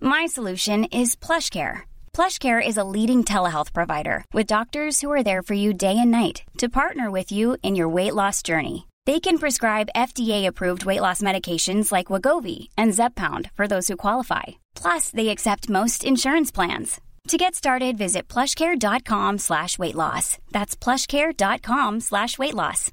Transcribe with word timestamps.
My 0.00 0.26
solution 0.26 0.84
is 0.84 1.16
PlushCare. 1.16 1.82
PlushCare 2.12 2.64
is 2.64 2.76
a 2.76 2.84
leading 2.84 3.22
telehealth 3.24 3.72
provider 3.72 4.24
with 4.32 4.46
doctors 4.46 5.00
who 5.00 5.10
are 5.12 5.22
there 5.22 5.42
for 5.42 5.54
you 5.54 5.72
day 5.72 5.96
and 5.96 6.10
night 6.10 6.42
to 6.58 6.68
partner 6.68 7.10
with 7.10 7.30
you 7.30 7.56
in 7.62 7.76
your 7.76 7.88
weight 7.88 8.14
loss 8.14 8.42
journey. 8.42 8.88
They 9.06 9.20
can 9.20 9.38
prescribe 9.38 9.94
FDA-approved 9.94 10.84
weight 10.84 11.00
loss 11.00 11.20
medications 11.20 11.92
like 11.92 12.06
Wegovy 12.06 12.68
and 12.76 12.92
Zepbound 12.92 13.50
for 13.54 13.68
those 13.68 13.86
who 13.86 13.96
qualify. 13.96 14.58
Plus, 14.74 15.10
they 15.10 15.28
accept 15.28 15.68
most 15.68 16.02
insurance 16.02 16.50
plans. 16.50 17.00
To 17.28 17.36
get 17.36 17.54
started, 17.54 17.96
visit 17.96 18.26
plushcare.com 18.26 19.38
slash 19.38 19.78
weight 19.78 19.94
loss. 19.94 20.38
That's 20.50 20.74
plushcare.com 20.76 22.00
slash 22.00 22.38
weight 22.38 22.54
loss. 22.54 22.90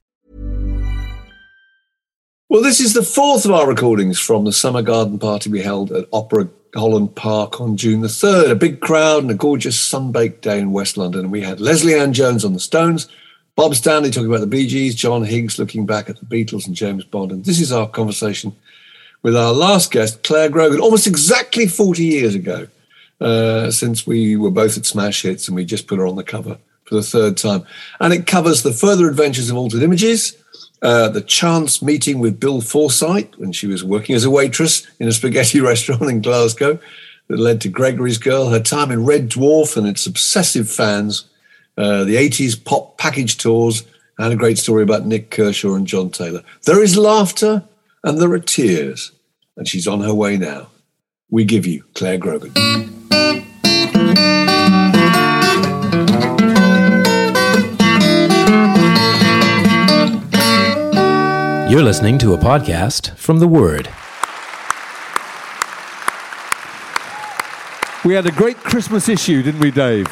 Well, 2.47 2.61
this 2.61 2.79
is 2.79 2.93
the 2.93 3.01
fourth 3.01 3.45
of 3.45 3.51
our 3.51 3.67
recordings 3.67 4.19
from 4.19 4.45
the 4.45 4.53
summer 4.53 4.83
garden 4.83 5.17
party 5.17 5.49
we 5.49 5.61
held 5.61 5.91
at 5.91 6.07
Opera 6.13 6.49
Holland 6.75 7.15
Park 7.15 7.59
on 7.61 7.77
June 7.77 8.01
the 8.01 8.07
3rd. 8.07 8.51
A 8.51 8.55
big 8.55 8.81
crowd 8.81 9.23
and 9.23 9.31
a 9.31 9.35
gorgeous 9.35 9.79
sun-baked 9.79 10.41
day 10.41 10.59
in 10.59 10.71
West 10.71 10.97
London. 10.97 11.21
And 11.21 11.31
we 11.31 11.41
had 11.41 11.59
Lesley-Ann 11.59 12.13
Jones 12.13 12.43
on 12.43 12.53
the 12.53 12.59
Stones, 12.59 13.07
Bob 13.55 13.73
Stanley 13.73 14.11
talking 14.11 14.29
about 14.29 14.41
the 14.41 14.47
Bee 14.47 14.67
Gees, 14.67 14.95
John 14.95 15.23
Higgs 15.23 15.57
looking 15.57 15.85
back 15.85 16.09
at 16.09 16.17
the 16.19 16.25
Beatles 16.25 16.67
and 16.67 16.75
James 16.75 17.05
Bond. 17.05 17.31
And 17.31 17.45
this 17.45 17.61
is 17.61 17.71
our 17.71 17.87
conversation 17.87 18.53
with 19.21 19.35
our 19.35 19.53
last 19.53 19.91
guest, 19.91 20.23
Clare 20.23 20.49
Grogan, 20.49 20.81
almost 20.81 21.07
exactly 21.07 21.67
40 21.67 22.03
years 22.03 22.35
ago, 22.35 22.67
uh, 23.21 23.71
since 23.71 24.05
we 24.05 24.35
were 24.35 24.51
both 24.51 24.77
at 24.77 24.85
Smash 24.85 25.21
Hits 25.21 25.47
and 25.47 25.55
we 25.55 25.63
just 25.63 25.87
put 25.87 25.97
her 25.97 26.05
on 26.05 26.17
the 26.17 26.23
cover 26.23 26.57
for 26.83 26.95
the 26.95 27.01
third 27.01 27.37
time. 27.37 27.65
And 27.99 28.13
it 28.13 28.27
covers 28.27 28.61
the 28.61 28.73
further 28.73 29.09
adventures 29.09 29.49
of 29.49 29.55
Altered 29.55 29.81
Images, 29.81 30.37
uh, 30.81 31.09
the 31.09 31.21
chance 31.21 31.81
meeting 31.81 32.19
with 32.19 32.39
Bill 32.39 32.61
Forsyth 32.61 33.37
when 33.37 33.51
she 33.51 33.67
was 33.67 33.83
working 33.83 34.15
as 34.15 34.23
a 34.23 34.29
waitress 34.29 34.85
in 34.99 35.07
a 35.07 35.11
spaghetti 35.11 35.61
restaurant 35.61 36.03
in 36.03 36.21
Glasgow 36.21 36.79
that 37.27 37.39
led 37.39 37.61
to 37.61 37.69
Gregory's 37.69 38.17
Girl, 38.17 38.49
her 38.49 38.59
time 38.59 38.91
in 38.91 39.05
Red 39.05 39.29
Dwarf 39.29 39.77
and 39.77 39.87
its 39.87 40.05
obsessive 40.05 40.69
fans, 40.69 41.25
uh, 41.77 42.03
the 42.03 42.15
80s 42.15 42.63
pop 42.63 42.97
package 42.97 43.37
tours, 43.37 43.83
and 44.17 44.31
a 44.31 44.37
great 44.37 44.57
story 44.57 44.83
about 44.83 45.05
Nik 45.05 45.31
Kershaw 45.31 45.73
and 45.73 45.87
John 45.87 46.09
Taylor. 46.09 46.43
There 46.63 46.81
is 46.81 46.97
laughter 46.97 47.63
and 48.03 48.19
there 48.19 48.31
are 48.31 48.39
tears, 48.39 49.11
and 49.57 49.67
she's 49.67 49.87
on 49.87 50.01
her 50.01 50.13
way 50.13 50.37
now. 50.37 50.67
We 51.29 51.43
give 51.43 51.65
you 51.65 51.83
Clare 51.95 52.17
Grogan. 52.17 52.94
You're 61.75 61.83
listening 61.83 62.17
to 62.19 62.31
a 62.31 62.37
podcast 62.37 63.17
from 63.17 63.39
The 63.39 63.49
Word. 63.49 63.89
We 68.05 68.13
had 68.13 68.25
a 68.25 68.31
great 68.31 68.55
Christmas 68.55 69.09
issue, 69.09 69.43
didn't 69.43 69.59
we, 69.59 69.71
Dave? 69.71 70.07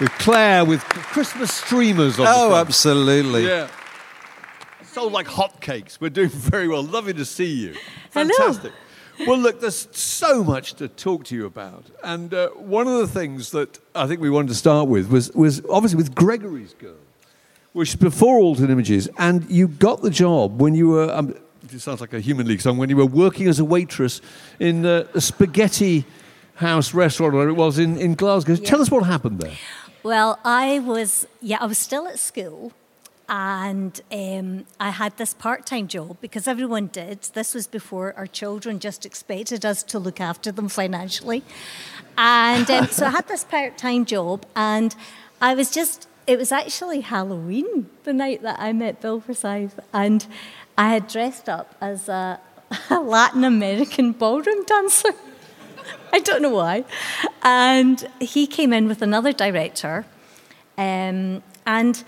With 0.00 0.10
Clare 0.18 0.66
with 0.66 0.84
Christmas 0.84 1.50
streamers 1.50 2.18
on 2.18 2.26
the 2.26 2.30
Oh, 2.30 2.48
front. 2.50 2.68
absolutely. 2.68 3.46
Yeah. 3.46 3.68
Sold 4.84 5.14
like 5.14 5.28
hotcakes. 5.28 5.98
We're 5.98 6.10
doing 6.10 6.28
very 6.28 6.68
well. 6.68 6.82
Lovely 6.82 7.14
to 7.14 7.24
see 7.24 7.46
you. 7.46 7.74
Hello. 8.12 8.28
Fantastic. 8.28 8.72
Well, 9.26 9.38
look, 9.38 9.62
there's 9.62 9.88
so 9.92 10.44
much 10.44 10.74
to 10.74 10.88
talk 10.88 11.24
to 11.24 11.34
you 11.34 11.46
about. 11.46 11.86
And 12.04 12.34
uh, 12.34 12.50
one 12.50 12.86
of 12.86 12.98
the 12.98 13.08
things 13.08 13.52
that 13.52 13.78
I 13.94 14.06
think 14.06 14.20
we 14.20 14.28
wanted 14.28 14.48
to 14.48 14.56
start 14.56 14.88
with 14.88 15.10
was, 15.10 15.32
was 15.32 15.62
obviously 15.70 15.96
with 15.96 16.14
Gregory's 16.14 16.74
Girl, 16.74 16.96
which 17.72 17.90
is 17.90 17.96
before 17.96 18.38
Altered 18.38 18.70
Images. 18.70 19.08
And 19.18 19.48
you 19.50 19.68
got 19.68 20.02
the 20.02 20.10
job 20.10 20.60
when 20.60 20.74
you 20.74 20.88
were, 20.88 21.12
um, 21.12 21.34
it 21.72 21.80
sounds 21.80 22.00
like 22.00 22.12
a 22.12 22.20
Human 22.20 22.46
League 22.46 22.60
song, 22.60 22.78
when 22.78 22.90
you 22.90 22.96
were 22.96 23.06
working 23.06 23.48
as 23.48 23.58
a 23.58 23.64
waitress 23.64 24.20
in 24.58 24.84
uh, 24.84 25.06
a 25.14 25.20
spaghetti 25.20 26.04
house 26.56 26.92
restaurant, 26.92 27.34
where 27.34 27.48
it 27.48 27.54
was 27.54 27.78
in, 27.78 27.96
in 27.96 28.14
Glasgow. 28.14 28.56
Tell 28.56 28.82
us 28.82 28.90
what 28.90 29.04
happened 29.04 29.40
there. 29.40 29.56
Well, 30.02 30.38
I 30.44 30.78
was, 30.78 31.26
yeah, 31.40 31.58
I 31.60 31.66
was 31.66 31.78
still 31.78 32.06
at 32.06 32.18
school 32.18 32.72
and 33.28 34.00
um, 34.10 34.66
I 34.80 34.90
had 34.90 35.16
this 35.16 35.34
part 35.34 35.64
time 35.64 35.86
job 35.86 36.16
because 36.20 36.48
everyone 36.48 36.88
did. 36.88 37.22
This 37.34 37.54
was 37.54 37.68
before 37.68 38.12
our 38.16 38.26
children 38.26 38.80
just 38.80 39.06
expected 39.06 39.64
us 39.64 39.84
to 39.84 40.00
look 40.00 40.20
after 40.20 40.50
them 40.50 40.68
financially. 40.68 41.44
And 42.18 42.68
um, 42.68 42.88
so 42.88 43.06
I 43.06 43.10
had 43.10 43.28
this 43.28 43.44
part 43.44 43.78
time 43.78 44.04
job 44.04 44.46
and 44.56 44.96
I 45.40 45.54
was 45.54 45.70
just, 45.70 46.08
it 46.30 46.38
was 46.38 46.52
actually 46.52 47.00
Halloween 47.00 47.90
the 48.04 48.12
night 48.12 48.42
that 48.42 48.60
I 48.60 48.72
met 48.72 49.00
Bill 49.00 49.18
Forsyth. 49.18 49.80
And 49.92 50.24
I 50.78 50.90
had 50.90 51.08
dressed 51.08 51.48
up 51.48 51.74
as 51.80 52.08
a, 52.08 52.38
a 52.88 53.00
Latin 53.00 53.42
American 53.42 54.12
ballroom 54.12 54.64
dancer. 54.64 55.10
I 56.12 56.20
don't 56.20 56.40
know 56.40 56.50
why. 56.50 56.84
And 57.42 58.08
he 58.20 58.46
came 58.46 58.72
in 58.72 58.86
with 58.86 59.02
another 59.02 59.32
director. 59.32 60.06
Um, 60.78 61.42
and 61.66 62.04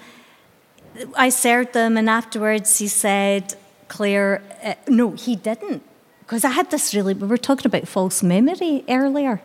I 1.16 1.28
served 1.30 1.72
them, 1.72 1.96
and 1.96 2.08
afterwards 2.08 2.78
he 2.78 2.86
said, 2.86 3.54
Clare, 3.88 4.40
uh, 4.62 4.74
no, 4.86 5.12
he 5.12 5.34
didn't. 5.34 5.82
Because 6.20 6.44
I 6.44 6.50
had 6.50 6.70
this 6.70 6.94
really, 6.94 7.14
we 7.14 7.26
were 7.26 7.36
talking 7.36 7.66
about 7.66 7.88
false 7.88 8.22
memory 8.22 8.84
earlier. 8.88 9.42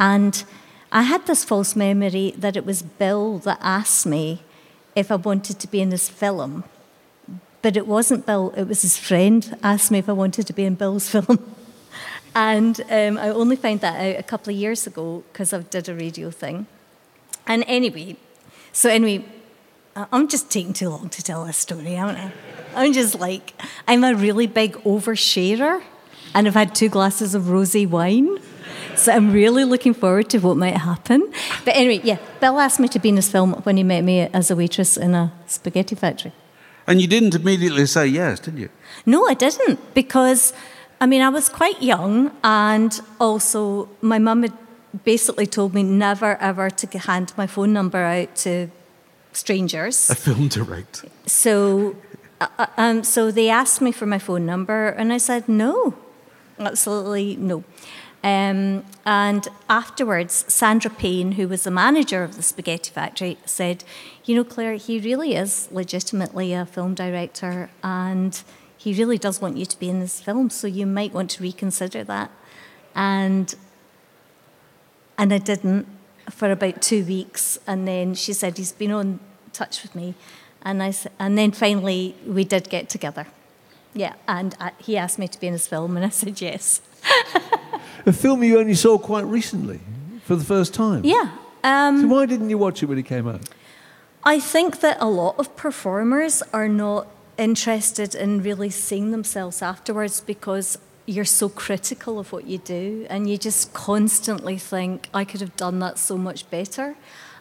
And 0.00 0.42
I 0.90 1.02
had 1.02 1.26
this 1.26 1.44
false 1.44 1.76
memory 1.76 2.34
that 2.36 2.56
it 2.56 2.64
was 2.64 2.82
Bill 2.82 3.38
that 3.40 3.58
asked 3.60 4.06
me 4.06 4.42
if 4.96 5.10
I 5.10 5.16
wanted 5.16 5.58
to 5.60 5.68
be 5.68 5.80
in 5.80 5.90
his 5.90 6.08
film. 6.08 6.64
But 7.60 7.76
it 7.76 7.86
wasn't 7.86 8.24
Bill, 8.24 8.52
it 8.56 8.64
was 8.64 8.82
his 8.82 8.96
friend 8.96 9.56
asked 9.62 9.90
me 9.90 9.98
if 9.98 10.08
I 10.08 10.12
wanted 10.12 10.46
to 10.46 10.52
be 10.52 10.64
in 10.64 10.74
Bill's 10.74 11.08
film. 11.14 11.54
And 12.34 12.80
um, 12.90 13.18
I 13.18 13.30
only 13.30 13.56
found 13.56 13.80
that 13.80 13.96
out 14.00 14.20
a 14.20 14.22
couple 14.22 14.52
of 14.52 14.58
years 14.58 14.86
ago 14.86 15.24
because 15.32 15.52
I 15.52 15.60
did 15.60 15.88
a 15.88 15.94
radio 15.94 16.30
thing. 16.30 16.66
And 17.46 17.64
anyway, 17.66 18.16
so 18.72 18.88
anyway, 18.88 19.24
I'm 19.96 20.28
just 20.28 20.50
taking 20.50 20.72
too 20.72 20.90
long 20.90 21.08
to 21.08 21.22
tell 21.22 21.44
this 21.44 21.56
story, 21.56 21.96
aren't 21.96 22.18
I? 22.18 22.32
I'm 22.74 22.92
just 22.92 23.18
like, 23.18 23.54
I'm 23.88 24.04
a 24.04 24.14
really 24.14 24.46
big 24.46 24.74
oversharer, 24.84 25.82
and 26.34 26.46
I've 26.46 26.54
had 26.54 26.74
two 26.74 26.88
glasses 26.88 27.34
of 27.34 27.48
rosy 27.48 27.86
wine. 27.86 28.38
So 28.98 29.12
I'm 29.12 29.32
really 29.32 29.64
looking 29.64 29.94
forward 29.94 30.28
to 30.30 30.38
what 30.38 30.56
might 30.56 30.76
happen. 30.76 31.32
But 31.64 31.76
anyway, 31.76 32.00
yeah, 32.02 32.18
Bill 32.40 32.58
asked 32.58 32.80
me 32.80 32.88
to 32.88 32.98
be 32.98 33.08
in 33.10 33.16
his 33.16 33.30
film 33.30 33.52
when 33.62 33.76
he 33.76 33.84
met 33.84 34.02
me 34.02 34.22
as 34.32 34.50
a 34.50 34.56
waitress 34.56 34.96
in 34.96 35.14
a 35.14 35.32
spaghetti 35.46 35.94
factory. 35.94 36.32
And 36.86 37.00
you 37.00 37.06
didn't 37.06 37.34
immediately 37.34 37.86
say 37.86 38.06
yes, 38.06 38.40
did 38.40 38.58
you? 38.58 38.70
No, 39.06 39.26
I 39.28 39.34
didn't 39.34 39.78
because 39.94 40.52
I 41.00 41.06
mean 41.06 41.22
I 41.22 41.28
was 41.28 41.48
quite 41.48 41.80
young, 41.80 42.32
and 42.42 43.00
also 43.20 43.88
my 44.00 44.18
mum 44.18 44.42
had 44.42 44.52
basically 45.04 45.46
told 45.46 45.74
me 45.74 45.82
never 45.82 46.36
ever 46.40 46.70
to 46.70 46.98
hand 46.98 47.32
my 47.36 47.46
phone 47.46 47.72
number 47.72 47.98
out 47.98 48.34
to 48.36 48.68
strangers. 49.32 50.10
A 50.10 50.14
film 50.14 50.48
director. 50.48 51.08
So, 51.26 51.94
uh, 52.40 52.48
uh, 52.58 52.66
um, 52.76 53.04
so 53.04 53.30
they 53.30 53.48
asked 53.50 53.80
me 53.80 53.92
for 53.92 54.06
my 54.06 54.18
phone 54.18 54.44
number, 54.44 54.88
and 54.88 55.12
I 55.12 55.18
said 55.18 55.48
no, 55.48 55.94
absolutely 56.58 57.36
no. 57.36 57.62
Um, 58.28 58.84
and 59.04 59.48
afterwards, 59.68 60.44
Sandra 60.48 60.90
Payne, 60.90 61.32
who 61.32 61.46
was 61.48 61.62
the 61.62 61.70
manager 61.70 62.22
of 62.24 62.36
the 62.36 62.42
spaghetti 62.42 62.90
factory, 62.90 63.38
said, 63.44 63.84
"You 64.24 64.36
know, 64.36 64.44
Clare, 64.44 64.76
he 64.88 64.98
really 65.10 65.32
is 65.34 65.68
legitimately 65.70 66.52
a 66.52 66.66
film 66.66 66.94
director, 66.94 67.70
and 67.82 68.32
he 68.76 68.90
really 69.00 69.18
does 69.18 69.40
want 69.40 69.56
you 69.56 69.66
to 69.66 69.78
be 69.78 69.88
in 69.88 70.00
this 70.00 70.20
film. 70.20 70.50
So 70.50 70.66
you 70.66 70.86
might 70.86 71.12
want 71.14 71.30
to 71.34 71.42
reconsider 71.42 72.04
that." 72.04 72.30
And 72.94 73.54
And 75.20 75.32
I 75.32 75.38
didn't 75.38 75.86
for 76.30 76.50
about 76.50 76.82
two 76.82 77.04
weeks. 77.04 77.58
And 77.66 77.86
then 77.86 78.14
she 78.14 78.32
said, 78.32 78.58
he's 78.58 78.72
been 78.72 78.92
on 78.92 79.20
touch 79.52 79.82
with 79.82 79.94
me. 79.94 80.14
And, 80.62 80.82
I, 80.82 80.92
and 81.18 81.38
then 81.38 81.52
finally, 81.52 82.14
we 82.26 82.44
did 82.44 82.68
get 82.68 82.88
together. 82.88 83.26
Yeah, 83.94 84.14
and 84.26 84.54
I, 84.60 84.72
he 84.78 84.96
asked 84.96 85.18
me 85.18 85.28
to 85.28 85.40
be 85.40 85.46
in 85.46 85.54
his 85.54 85.66
film, 85.66 85.96
and 85.96 86.04
I 86.04 86.10
said 86.10 86.40
yes. 86.40 86.80
a 88.06 88.12
film 88.12 88.42
you 88.42 88.58
only 88.58 88.74
saw 88.74 88.98
quite 88.98 89.24
recently 89.24 89.80
for 90.24 90.36
the 90.36 90.44
first 90.44 90.74
time? 90.74 91.04
Yeah. 91.04 91.30
Um, 91.64 92.02
so 92.02 92.06
why 92.08 92.26
didn't 92.26 92.50
you 92.50 92.58
watch 92.58 92.82
it 92.82 92.86
when 92.86 92.98
it 92.98 93.04
came 93.04 93.28
out? 93.28 93.40
I 94.24 94.40
think 94.40 94.80
that 94.80 94.98
a 95.00 95.08
lot 95.08 95.38
of 95.38 95.56
performers 95.56 96.42
are 96.52 96.68
not 96.68 97.08
interested 97.36 98.14
in 98.14 98.42
really 98.42 98.70
seeing 98.70 99.10
themselves 99.10 99.62
afterwards 99.62 100.20
because 100.20 100.78
you're 101.06 101.24
so 101.24 101.48
critical 101.48 102.18
of 102.18 102.32
what 102.32 102.46
you 102.46 102.58
do 102.58 103.06
and 103.08 103.30
you 103.30 103.38
just 103.38 103.72
constantly 103.72 104.58
think, 104.58 105.08
I 105.14 105.24
could 105.24 105.40
have 105.40 105.56
done 105.56 105.78
that 105.78 105.98
so 105.98 106.18
much 106.18 106.50
better. 106.50 106.96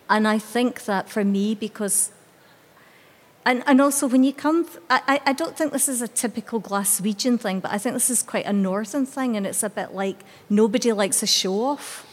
And 0.09 0.27
I 0.27 0.39
think 0.39 0.85
that 0.85 1.09
for 1.09 1.25
me, 1.25 1.53
because 1.53 2.11
and, 3.47 3.63
and 3.65 3.79
also 3.79 4.07
when 4.07 4.25
you 4.25 4.33
come, 4.33 4.67
I, 4.89 5.21
I 5.25 5.31
don't 5.31 5.55
think 5.57 5.71
this 5.71 5.87
is 5.87 6.01
a 6.01 6.07
typical 6.09 6.59
Glaswegian 6.59 7.39
thing, 7.39 7.61
but 7.61 7.71
I 7.71 7.77
think 7.77 7.93
this 7.93 8.09
is 8.09 8.21
quite 8.21 8.45
a 8.45 8.51
northern 8.51 9.05
thing, 9.05 9.37
and 9.37 9.47
it's 9.47 9.63
a 9.63 9.69
bit 9.69 9.93
like 9.93 10.17
nobody 10.49 10.91
likes 10.91 11.23
a 11.23 11.27
show 11.27 11.63
off. 11.63 12.05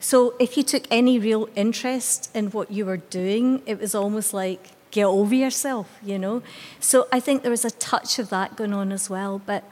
So 0.00 0.34
if 0.40 0.56
you 0.56 0.64
took 0.64 0.82
any 0.90 1.20
real 1.20 1.48
interest 1.54 2.28
in 2.34 2.50
what 2.50 2.72
you 2.72 2.86
were 2.86 2.96
doing, 2.96 3.62
it 3.66 3.78
was 3.78 3.94
almost 3.94 4.34
like 4.34 4.72
get 4.90 5.04
over 5.04 5.32
yourself, 5.32 5.96
you 6.02 6.18
know. 6.18 6.42
So 6.80 7.06
I 7.12 7.20
think 7.20 7.42
there 7.42 7.52
was 7.52 7.64
a 7.64 7.70
touch 7.70 8.18
of 8.18 8.30
that 8.30 8.56
going 8.56 8.74
on 8.74 8.90
as 8.90 9.08
well, 9.08 9.40
but 9.46 9.62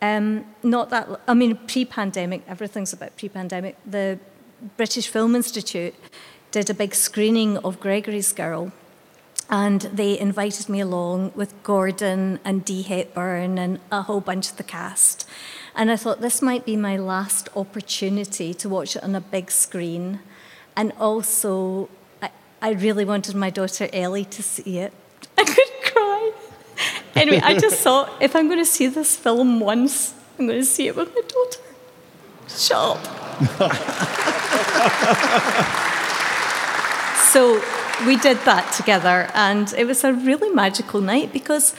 um, 0.00 0.46
not 0.62 0.88
that, 0.90 1.20
I 1.26 1.34
mean, 1.34 1.56
pre 1.66 1.84
pandemic, 1.84 2.42
everything's 2.46 2.92
about 2.92 3.16
pre 3.16 3.28
pandemic. 3.28 3.76
The 3.84 4.20
British 4.76 5.08
Film 5.08 5.34
Institute 5.34 5.96
did 6.52 6.70
a 6.70 6.74
big 6.74 6.94
screening 6.94 7.58
of 7.58 7.80
Gregory's 7.80 8.32
Girl, 8.32 8.72
and 9.50 9.82
they 9.82 10.18
invited 10.18 10.68
me 10.68 10.80
along 10.80 11.32
with 11.34 11.60
Gordon 11.62 12.38
and 12.44 12.64
Dee 12.64 12.82
Hepburn 12.82 13.58
and 13.58 13.80
a 13.90 14.02
whole 14.02 14.20
bunch 14.20 14.50
of 14.50 14.56
the 14.56 14.62
cast. 14.62 15.28
And 15.74 15.90
I 15.90 15.96
thought 15.96 16.20
this 16.20 16.40
might 16.40 16.64
be 16.64 16.76
my 16.76 16.96
last 16.96 17.48
opportunity 17.56 18.54
to 18.54 18.68
watch 18.68 18.96
it 18.96 19.02
on 19.02 19.14
a 19.14 19.20
big 19.20 19.50
screen. 19.50 20.20
And 20.76 20.92
also, 20.98 21.88
I, 22.22 22.30
I 22.62 22.72
really 22.72 23.04
wanted 23.04 23.34
my 23.34 23.50
daughter 23.50 23.88
Ellie 23.92 24.24
to 24.26 24.42
see 24.42 24.78
it. 24.78 24.92
I 25.38 25.44
could 25.44 25.92
cry 25.92 26.32
anyway, 27.16 27.40
I 27.42 27.58
just 27.58 27.82
thought 27.82 28.12
if 28.20 28.36
I'm 28.36 28.46
going 28.46 28.58
to 28.58 28.64
see 28.64 28.86
this 28.86 29.16
film 29.16 29.60
once, 29.60 30.14
I'm 30.38 30.46
going 30.46 30.60
to 30.60 30.66
see 30.66 30.86
it 30.86 30.96
with 30.96 31.14
my 31.14 31.20
daughter. 31.26 31.60
Shut 32.48 32.76
up. 32.76 33.04
so 37.16 37.60
we 38.06 38.16
did 38.16 38.38
that 38.44 38.72
together, 38.72 39.30
and 39.34 39.72
it 39.76 39.86
was 39.86 40.04
a 40.04 40.12
really 40.12 40.50
magical 40.50 41.00
night 41.00 41.32
because 41.32 41.74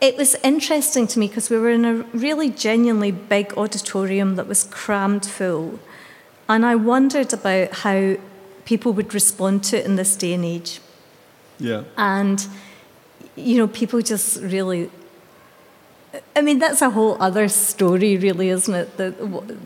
it 0.00 0.16
was 0.16 0.36
interesting 0.44 1.06
to 1.08 1.18
me 1.18 1.26
because 1.26 1.50
we 1.50 1.58
were 1.58 1.70
in 1.70 1.84
a 1.84 1.94
really 2.14 2.50
genuinely 2.50 3.10
big 3.10 3.52
auditorium 3.54 4.36
that 4.36 4.46
was 4.46 4.64
crammed 4.64 5.26
full. 5.26 5.80
And 6.48 6.64
I 6.64 6.76
wondered 6.76 7.32
about 7.32 7.72
how 7.72 8.16
people 8.64 8.92
would 8.92 9.12
respond 9.12 9.64
to 9.64 9.78
it 9.78 9.84
in 9.84 9.96
this 9.96 10.14
day 10.16 10.34
and 10.34 10.44
age. 10.44 10.80
Yeah. 11.58 11.84
And 11.96 12.46
you 13.34 13.56
know, 13.56 13.66
people 13.66 14.00
just 14.02 14.40
really. 14.40 14.90
I 16.34 16.40
mean, 16.40 16.58
that's 16.58 16.80
a 16.80 16.90
whole 16.90 17.20
other 17.20 17.48
story, 17.48 18.16
really, 18.16 18.48
isn't 18.48 18.74
it? 18.74 18.96
The 18.96 19.10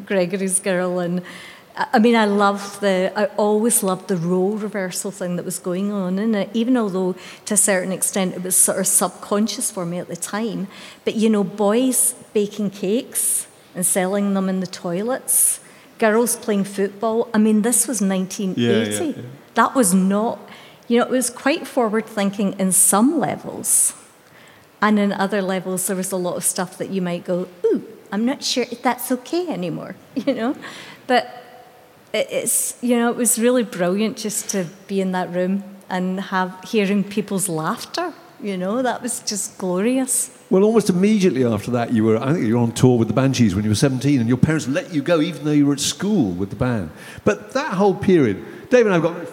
Gregory's 0.06 0.58
girl, 0.60 0.98
and 0.98 1.22
I 1.74 1.98
mean, 1.98 2.14
I 2.14 2.26
love 2.26 2.80
the. 2.80 3.12
I 3.16 3.26
always 3.36 3.82
loved 3.82 4.08
the 4.08 4.16
role 4.16 4.56
reversal 4.56 5.10
thing 5.10 5.36
that 5.36 5.44
was 5.44 5.58
going 5.58 5.90
on 5.90 6.18
in 6.18 6.34
it, 6.34 6.50
even 6.52 6.76
although 6.76 7.16
to 7.46 7.54
a 7.54 7.56
certain 7.56 7.92
extent 7.92 8.34
it 8.34 8.42
was 8.42 8.56
sort 8.56 8.78
of 8.78 8.86
subconscious 8.86 9.70
for 9.70 9.86
me 9.86 9.98
at 9.98 10.08
the 10.08 10.16
time. 10.16 10.68
But 11.04 11.14
you 11.14 11.30
know, 11.30 11.44
boys 11.44 12.14
baking 12.34 12.70
cakes 12.70 13.46
and 13.74 13.86
selling 13.86 14.34
them 14.34 14.50
in 14.50 14.60
the 14.60 14.66
toilets, 14.66 15.60
girls 15.98 16.36
playing 16.36 16.64
football. 16.64 17.28
I 17.32 17.38
mean, 17.38 17.62
this 17.62 17.88
was 17.88 18.02
1980. 18.02 18.60
Yeah, 18.60 19.12
yeah, 19.12 19.16
yeah. 19.16 19.28
That 19.54 19.74
was 19.74 19.94
not 19.94 20.40
you 20.88 20.98
know, 20.98 21.04
it 21.06 21.10
was 21.10 21.30
quite 21.30 21.66
forward 21.66 22.06
thinking 22.06 22.54
in 22.58 22.70
some 22.70 23.18
levels. 23.18 23.94
And 24.82 24.98
in 24.98 25.10
other 25.10 25.40
levels, 25.40 25.86
there 25.86 25.96
was 25.96 26.12
a 26.12 26.16
lot 26.16 26.36
of 26.36 26.44
stuff 26.44 26.76
that 26.76 26.90
you 26.90 27.00
might 27.00 27.24
go, 27.24 27.48
ooh, 27.64 27.86
I'm 28.10 28.26
not 28.26 28.42
sure 28.44 28.64
if 28.70 28.82
that's 28.82 29.10
okay 29.12 29.48
anymore, 29.48 29.96
you 30.14 30.34
know? 30.34 30.56
But 31.06 31.41
it's, 32.12 32.76
you 32.82 32.96
know, 32.96 33.10
it 33.10 33.16
was 33.16 33.38
really 33.38 33.62
brilliant 33.62 34.16
just 34.16 34.48
to 34.50 34.66
be 34.86 35.00
in 35.00 35.12
that 35.12 35.32
room 35.32 35.64
and 35.88 36.20
have 36.20 36.58
hearing 36.64 37.04
people's 37.04 37.48
laughter, 37.48 38.12
you 38.40 38.56
know? 38.56 38.82
That 38.82 39.02
was 39.02 39.20
just 39.20 39.58
glorious. 39.58 40.30
Well, 40.50 40.64
almost 40.64 40.90
immediately 40.90 41.44
after 41.44 41.70
that, 41.72 41.92
you 41.92 42.04
were, 42.04 42.18
I 42.18 42.32
think 42.32 42.46
you 42.46 42.56
were 42.56 42.62
on 42.62 42.72
tour 42.72 42.98
with 42.98 43.08
the 43.08 43.14
Banshees 43.14 43.54
when 43.54 43.64
you 43.64 43.70
were 43.70 43.74
17, 43.74 44.20
and 44.20 44.28
your 44.28 44.38
parents 44.38 44.68
let 44.68 44.92
you 44.92 45.02
go 45.02 45.20
even 45.20 45.44
though 45.44 45.52
you 45.52 45.66
were 45.66 45.72
at 45.72 45.80
school 45.80 46.32
with 46.32 46.50
the 46.50 46.56
band. 46.56 46.90
But 47.24 47.52
that 47.52 47.74
whole 47.74 47.94
period, 47.94 48.68
Dave 48.68 48.86
and 48.86 48.94
I 48.94 48.98
have 48.98 49.02
got 49.02 49.28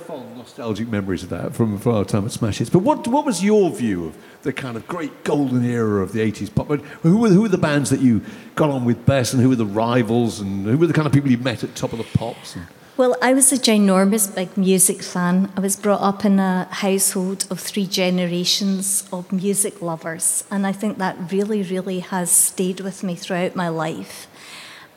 nostalgic 0.50 0.88
memories 0.88 1.22
of 1.22 1.30
that 1.30 1.54
from, 1.54 1.78
from 1.78 1.94
our 1.94 2.04
time 2.04 2.26
at 2.26 2.32
Smash 2.32 2.58
Hits. 2.58 2.72
But 2.72 2.80
what, 2.80 3.08
what 3.08 3.24
was 3.24 3.44
your 3.44 3.70
view 3.70 4.08
of 4.08 4.18
the 4.42 4.52
kind 4.52 4.76
of 4.76 4.88
great 4.88 5.24
golden 5.24 5.64
era 5.64 6.02
of 6.02 6.12
the 6.12 6.20
80s 6.20 6.54
pop? 6.54 6.68
Who 7.04 7.18
were, 7.18 7.30
who 7.30 7.42
were 7.42 7.50
the 7.50 7.60
bands 7.60 7.92
that 7.92 8.00
you 8.00 8.24
got 8.56 8.72
on 8.72 8.84
with 8.84 9.06
best, 9.06 9.34
and 9.34 9.44
who 9.44 9.50
were 9.50 9.56
the 9.56 9.66
rivals, 9.66 10.40
and 10.40 10.66
who 10.66 10.76
were 10.76 10.88
the 10.88 10.94
kind 10.94 11.06
of 11.06 11.14
people 11.14 11.30
you 11.30 11.38
met 11.38 11.64
at 11.64 11.76
top 11.76 11.94
of 11.94 12.00
the 12.00 12.18
pops? 12.18 12.56
And... 12.56 12.66
Well, 12.98 13.16
I 13.22 13.32
was 13.34 13.54
a 13.54 13.58
ginormous 13.58 14.34
big 14.34 14.58
music 14.58 15.04
fan. 15.04 15.52
I 15.56 15.60
was 15.60 15.76
brought 15.76 16.02
up 16.02 16.26
in 16.26 16.40
a 16.40 16.68
household 16.72 17.46
of 17.52 17.60
three 17.60 17.86
generations 17.86 19.08
of 19.14 19.32
music 19.32 19.84
lovers, 19.84 20.46
and 20.50 20.66
I 20.66 20.72
think 20.72 20.98
that 20.98 21.32
really, 21.32 21.62
really 21.62 22.00
has 22.00 22.32
stayed 22.32 22.80
with 22.80 23.04
me 23.04 23.14
throughout 23.14 23.56
my 23.56 23.70
life. 23.70 24.26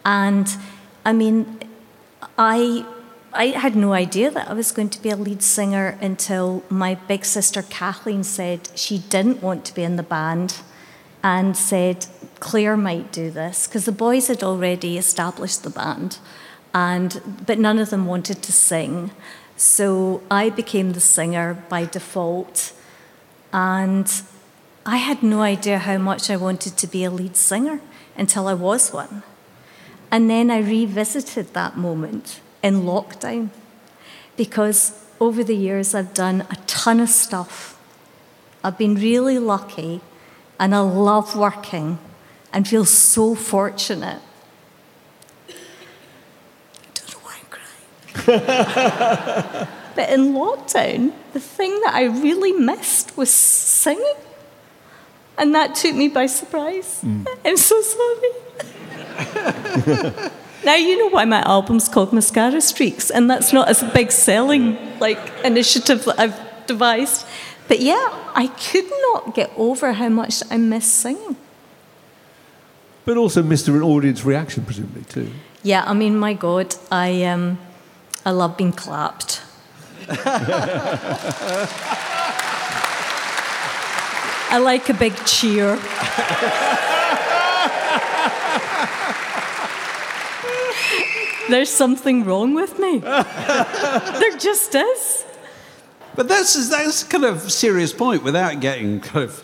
And 0.02 0.48
I 1.04 1.12
mean, 1.12 1.58
I 2.38 2.86
I 3.34 3.46
had 3.46 3.74
no 3.74 3.94
idea 3.94 4.30
that 4.30 4.48
I 4.48 4.52
was 4.52 4.72
going 4.72 4.90
to 4.90 5.00
be 5.00 5.08
a 5.08 5.16
lead 5.16 5.42
singer 5.42 5.96
until 6.02 6.62
my 6.68 6.96
big 6.96 7.24
sister 7.24 7.62
Kathleen 7.62 8.24
said 8.24 8.68
she 8.74 8.98
didn't 8.98 9.42
want 9.42 9.64
to 9.64 9.74
be 9.74 9.82
in 9.82 9.96
the 9.96 10.02
band 10.02 10.60
and 11.22 11.56
said 11.56 12.06
Clare 12.40 12.76
might 12.76 13.10
do 13.10 13.30
this 13.30 13.66
because 13.66 13.86
the 13.86 13.92
boys 13.92 14.26
had 14.26 14.42
already 14.42 14.98
established 14.98 15.62
the 15.62 15.70
band 15.70 16.18
and 16.74 17.22
but 17.46 17.58
none 17.58 17.78
of 17.78 17.88
them 17.88 18.04
wanted 18.04 18.42
to 18.42 18.52
sing. 18.52 19.12
So 19.56 20.22
I 20.30 20.50
became 20.50 20.92
the 20.92 21.00
singer 21.00 21.64
by 21.70 21.86
default 21.86 22.74
and 23.50 24.12
I 24.84 24.98
had 24.98 25.22
no 25.22 25.40
idea 25.40 25.78
how 25.78 25.96
much 25.96 26.28
I 26.28 26.36
wanted 26.36 26.76
to 26.76 26.86
be 26.86 27.02
a 27.04 27.10
lead 27.10 27.36
singer 27.36 27.80
until 28.14 28.46
I 28.46 28.54
was 28.54 28.92
one. 28.92 29.22
And 30.10 30.28
then 30.28 30.50
I 30.50 30.58
revisited 30.58 31.54
that 31.54 31.78
moment 31.78 32.40
in 32.62 32.82
lockdown 32.82 33.50
because 34.36 35.04
over 35.20 35.44
the 35.44 35.54
years 35.54 35.94
I've 35.94 36.14
done 36.14 36.46
a 36.50 36.56
ton 36.66 37.00
of 37.00 37.08
stuff. 37.08 37.78
I've 38.64 38.78
been 38.78 38.94
really 38.94 39.38
lucky 39.38 40.00
and 40.58 40.74
I 40.74 40.80
love 40.80 41.36
working 41.36 41.98
and 42.52 42.66
feel 42.66 42.84
so 42.84 43.34
fortunate. 43.34 44.20
I 45.48 45.52
don't 46.94 47.12
know 47.12 47.18
why 47.22 47.36
I'm 47.38 47.46
crying. 48.12 49.68
but 49.96 50.10
in 50.10 50.32
lockdown, 50.32 51.12
the 51.32 51.40
thing 51.40 51.70
that 51.84 51.94
I 51.94 52.04
really 52.04 52.52
missed 52.52 53.16
was 53.16 53.30
singing. 53.30 54.14
And 55.38 55.54
that 55.54 55.74
took 55.74 55.94
me 55.94 56.08
by 56.08 56.26
surprise. 56.26 57.00
Mm. 57.02 57.26
I'm 57.44 57.56
so 57.56 57.80
sorry. 57.80 58.30
Now 60.64 60.76
you 60.76 60.96
know 60.96 61.08
why 61.08 61.24
my 61.24 61.42
album's 61.42 61.88
called 61.88 62.12
Mascara 62.12 62.58
Streakz, 62.58 63.10
and 63.12 63.28
that's 63.28 63.52
not 63.52 63.68
a 63.70 63.90
big 63.92 64.12
selling 64.12 64.78
like 65.00 65.18
initiative 65.44 66.04
that 66.04 66.20
I've 66.20 66.38
devised. 66.66 67.26
But 67.66 67.80
yeah, 67.80 68.08
I 68.34 68.46
could 68.46 68.88
not 69.12 69.34
get 69.34 69.50
over 69.56 69.92
how 69.92 70.08
much 70.08 70.42
I 70.50 70.58
miss 70.58 70.90
singing. 70.90 71.36
But 73.04 73.16
also 73.16 73.42
missed 73.42 73.66
an 73.66 73.82
audience 73.82 74.24
reaction, 74.24 74.64
presumably 74.64 75.02
too. 75.02 75.30
Yeah, 75.64 75.82
I 75.84 75.94
mean, 75.94 76.16
my 76.16 76.34
God, 76.34 76.76
I 76.90 77.24
um, 77.24 77.58
I 78.24 78.30
love 78.30 78.56
being 78.56 78.72
clapped. 78.72 79.42
I 84.54 84.58
like 84.58 84.88
a 84.88 84.94
big 84.94 85.16
cheer. 85.24 85.78
there's 91.52 91.70
something 91.70 92.24
wrong 92.24 92.54
with 92.54 92.78
me. 92.78 92.98
there 94.20 94.36
just 94.38 94.74
is. 94.74 95.24
But 96.16 96.28
that's 96.28 96.68
that's 96.68 97.04
kind 97.04 97.24
of 97.24 97.50
serious 97.50 97.92
point 97.92 98.22
without 98.22 98.60
getting 98.60 99.00
kind 99.00 99.24
of 99.24 99.42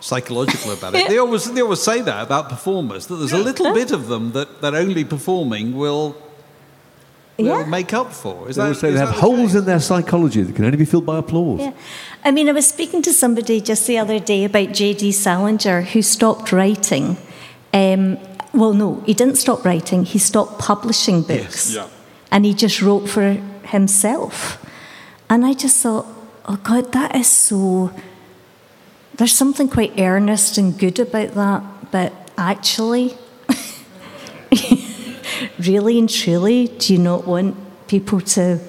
psychological 0.00 0.72
about 0.72 0.94
it. 0.94 1.08
They 1.12 1.18
always 1.18 1.44
they 1.52 1.60
always 1.62 1.82
say 1.82 2.00
that 2.00 2.22
about 2.28 2.48
performers 2.48 3.06
that 3.06 3.16
there's 3.16 3.32
a 3.32 3.38
little 3.50 3.72
bit 3.74 3.90
of 3.92 4.08
them 4.08 4.32
that, 4.32 4.60
that 4.62 4.74
only 4.74 5.04
performing 5.04 5.76
will 5.76 6.16
will 7.38 7.60
Yeah. 7.60 7.66
make 7.66 7.92
up 7.94 8.12
for. 8.12 8.48
Is 8.48 8.56
They 8.56 8.68
that, 8.68 8.74
say 8.76 8.88
is 8.88 8.94
they 8.94 9.00
have 9.06 9.14
the 9.14 9.20
holes 9.20 9.52
case? 9.52 9.54
in 9.60 9.64
their 9.64 9.80
psychology 9.80 10.42
that 10.42 10.54
can 10.56 10.64
only 10.64 10.76
be 10.76 10.84
filled 10.84 11.06
by 11.06 11.18
applause. 11.18 11.60
Yeah. 11.60 11.72
I 12.24 12.30
mean, 12.32 12.48
I 12.48 12.52
was 12.52 12.66
speaking 12.66 13.00
to 13.02 13.12
somebody 13.12 13.60
just 13.60 13.86
the 13.86 13.96
other 13.98 14.18
day 14.18 14.42
about 14.44 14.72
J.D. 14.72 15.12
Salinger, 15.12 15.82
who 15.92 16.02
stopped 16.02 16.50
writing. 16.50 17.16
Um, 17.72 18.18
well, 18.52 18.72
no, 18.72 19.02
he 19.06 19.14
didn't 19.14 19.36
stop 19.36 19.64
writing, 19.64 20.04
he 20.04 20.18
stopped 20.18 20.58
publishing 20.58 21.22
books. 21.22 21.74
yeah. 21.74 21.88
And 22.30 22.44
he 22.44 22.54
just 22.54 22.82
wrote 22.82 23.08
for 23.08 23.32
himself. 23.64 24.64
And 25.30 25.44
I 25.44 25.54
just 25.54 25.82
thought, 25.82 26.06
oh 26.46 26.56
God, 26.56 26.92
that 26.92 27.14
is 27.14 27.30
so. 27.30 27.92
There's 29.14 29.34
something 29.34 29.68
quite 29.68 29.98
earnest 29.98 30.58
and 30.58 30.78
good 30.78 30.98
about 30.98 31.34
that, 31.34 31.62
but 31.90 32.12
actually, 32.36 33.16
really 35.58 35.98
and 35.98 36.08
truly, 36.08 36.68
do 36.68 36.92
you 36.92 37.00
not 37.00 37.26
want 37.26 37.56
people 37.88 38.20
to 38.20 38.60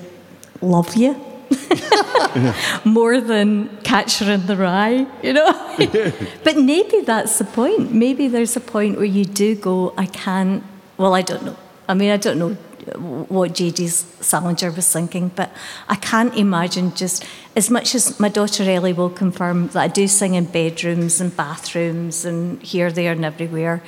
love 0.62 0.96
you? 0.96 1.16
More 2.86 3.22
than 3.22 3.70
Catcher 3.84 4.32
in 4.32 4.46
the 4.46 4.58
Rye, 4.58 5.08
you 5.24 5.34
know? 5.34 5.52
but 6.44 6.58
maybe 6.58 7.02
that's 7.02 7.38
the 7.38 7.46
point. 7.46 7.94
Maybe 7.94 8.28
there's 8.28 8.56
a 8.56 8.62
point 8.62 8.98
where 8.98 9.06
you 9.06 9.26
do 9.26 9.56
go, 9.56 9.94
I 9.98 10.06
can't, 10.06 10.64
well, 10.98 11.14
I 11.14 11.22
don't 11.22 11.44
know. 11.44 11.58
I 11.88 11.94
mean, 11.94 12.12
I 12.12 12.18
don't 12.18 12.38
know 12.38 12.58
what 12.96 13.54
J.D. 13.54 13.88
Salinger 13.88 14.72
was 14.72 14.92
thinking, 14.92 15.30
but 15.36 15.52
I 15.88 15.96
can't 15.96 16.36
imagine 16.36 16.94
just 16.96 17.26
as 17.56 17.70
much 17.70 17.96
as 17.96 18.20
my 18.20 18.30
daughter 18.30 18.64
Ellie 18.64 18.94
will 18.94 19.10
confirm 19.10 19.68
that 19.70 19.80
I 19.80 19.88
do 19.88 20.08
sing 20.08 20.36
in 20.36 20.46
bedrooms 20.46 21.20
and 21.22 21.36
bathrooms 21.36 22.26
and 22.26 22.62
here, 22.62 22.92
there, 22.92 23.12
and 23.12 23.26
everywhere. 23.26 23.84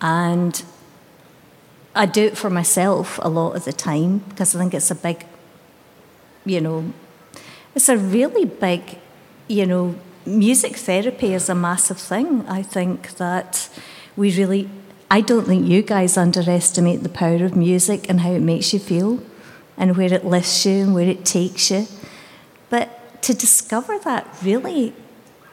And 0.00 0.62
I 1.94 2.06
do 2.06 2.24
it 2.26 2.38
for 2.38 2.50
myself 2.50 3.18
a 3.22 3.28
lot 3.28 3.56
of 3.56 3.64
the 3.64 3.72
time 3.72 4.18
because 4.28 4.54
I 4.54 4.58
think 4.58 4.74
it's 4.74 4.90
a 4.90 4.94
big, 4.94 5.26
you 6.44 6.60
know, 6.60 6.92
it's 7.78 7.88
a 7.88 7.96
really 7.96 8.44
big, 8.44 8.98
you 9.46 9.64
know, 9.64 9.94
music 10.26 10.74
therapy 10.74 11.32
is 11.32 11.48
a 11.48 11.54
massive 11.54 11.96
thing. 11.96 12.44
I 12.48 12.60
think 12.60 13.16
that 13.18 13.68
we 14.16 14.36
really, 14.36 14.68
I 15.08 15.20
don't 15.20 15.46
think 15.46 15.64
you 15.64 15.82
guys 15.82 16.16
underestimate 16.16 17.04
the 17.04 17.08
power 17.08 17.44
of 17.44 17.54
music 17.54 18.10
and 18.10 18.22
how 18.22 18.32
it 18.32 18.42
makes 18.42 18.72
you 18.72 18.80
feel 18.80 19.22
and 19.76 19.96
where 19.96 20.12
it 20.12 20.24
lifts 20.24 20.66
you 20.66 20.82
and 20.82 20.92
where 20.92 21.08
it 21.08 21.24
takes 21.24 21.70
you. 21.70 21.86
But 22.68 23.22
to 23.22 23.32
discover 23.32 23.96
that 24.00 24.26
really 24.42 24.92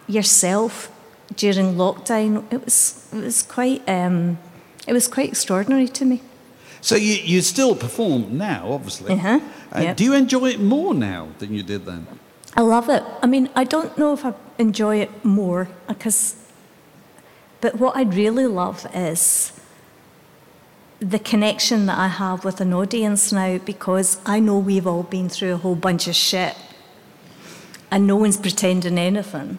yourself 0.08 0.92
during 1.36 1.76
lockdown, 1.76 2.52
it 2.52 2.66
was, 2.66 3.08
it 3.14 3.24
was 3.24 3.44
quite, 3.44 3.88
um, 3.88 4.40
it 4.88 4.94
was 4.94 5.08
quite 5.08 5.30
extraordinary 5.30 5.90
to 5.90 6.06
me. 6.06 6.24
So 6.86 6.96
you, 6.96 7.16
you 7.16 7.42
still 7.42 7.76
perform 7.76 8.38
now, 8.38 8.72
obviously. 8.74 9.14
Uh-huh, 9.14 9.40
Uh, 9.76 9.80
yep. 9.80 9.98
Do 9.98 10.04
you 10.04 10.14
enjoy 10.14 10.50
it 10.50 10.60
more 10.60 10.94
now 10.94 11.30
than 11.40 11.52
you 11.52 11.64
did 11.64 11.84
then? 11.88 12.06
I 12.56 12.62
love 12.62 12.90
it. 12.90 13.02
I 13.24 13.26
mean, 13.26 13.50
I 13.56 13.64
don't 13.64 13.98
know 13.98 14.14
if 14.14 14.24
I 14.24 14.36
enjoy 14.60 14.98
it 14.98 15.26
more 15.26 15.68
because, 15.88 16.36
but 17.60 17.80
what 17.80 17.98
I 17.98 18.04
really 18.04 18.46
love 18.46 18.86
is 18.94 19.52
the 21.00 21.18
connection 21.18 21.88
that 21.88 21.98
I 21.98 22.08
have 22.08 22.46
with 22.46 22.62
an 22.62 22.72
audience 22.72 23.32
now 23.32 23.58
because 23.58 24.20
I 24.24 24.40
know 24.40 24.60
we've 24.60 24.86
all 24.86 25.02
been 25.02 25.28
through 25.28 25.54
a 25.56 25.58
whole 25.58 25.74
bunch 25.76 26.08
of 26.08 26.16
shit 26.16 26.56
and 27.90 28.06
no 28.06 28.16
one's 28.16 28.38
pretending 28.38 29.00
anything. 29.00 29.58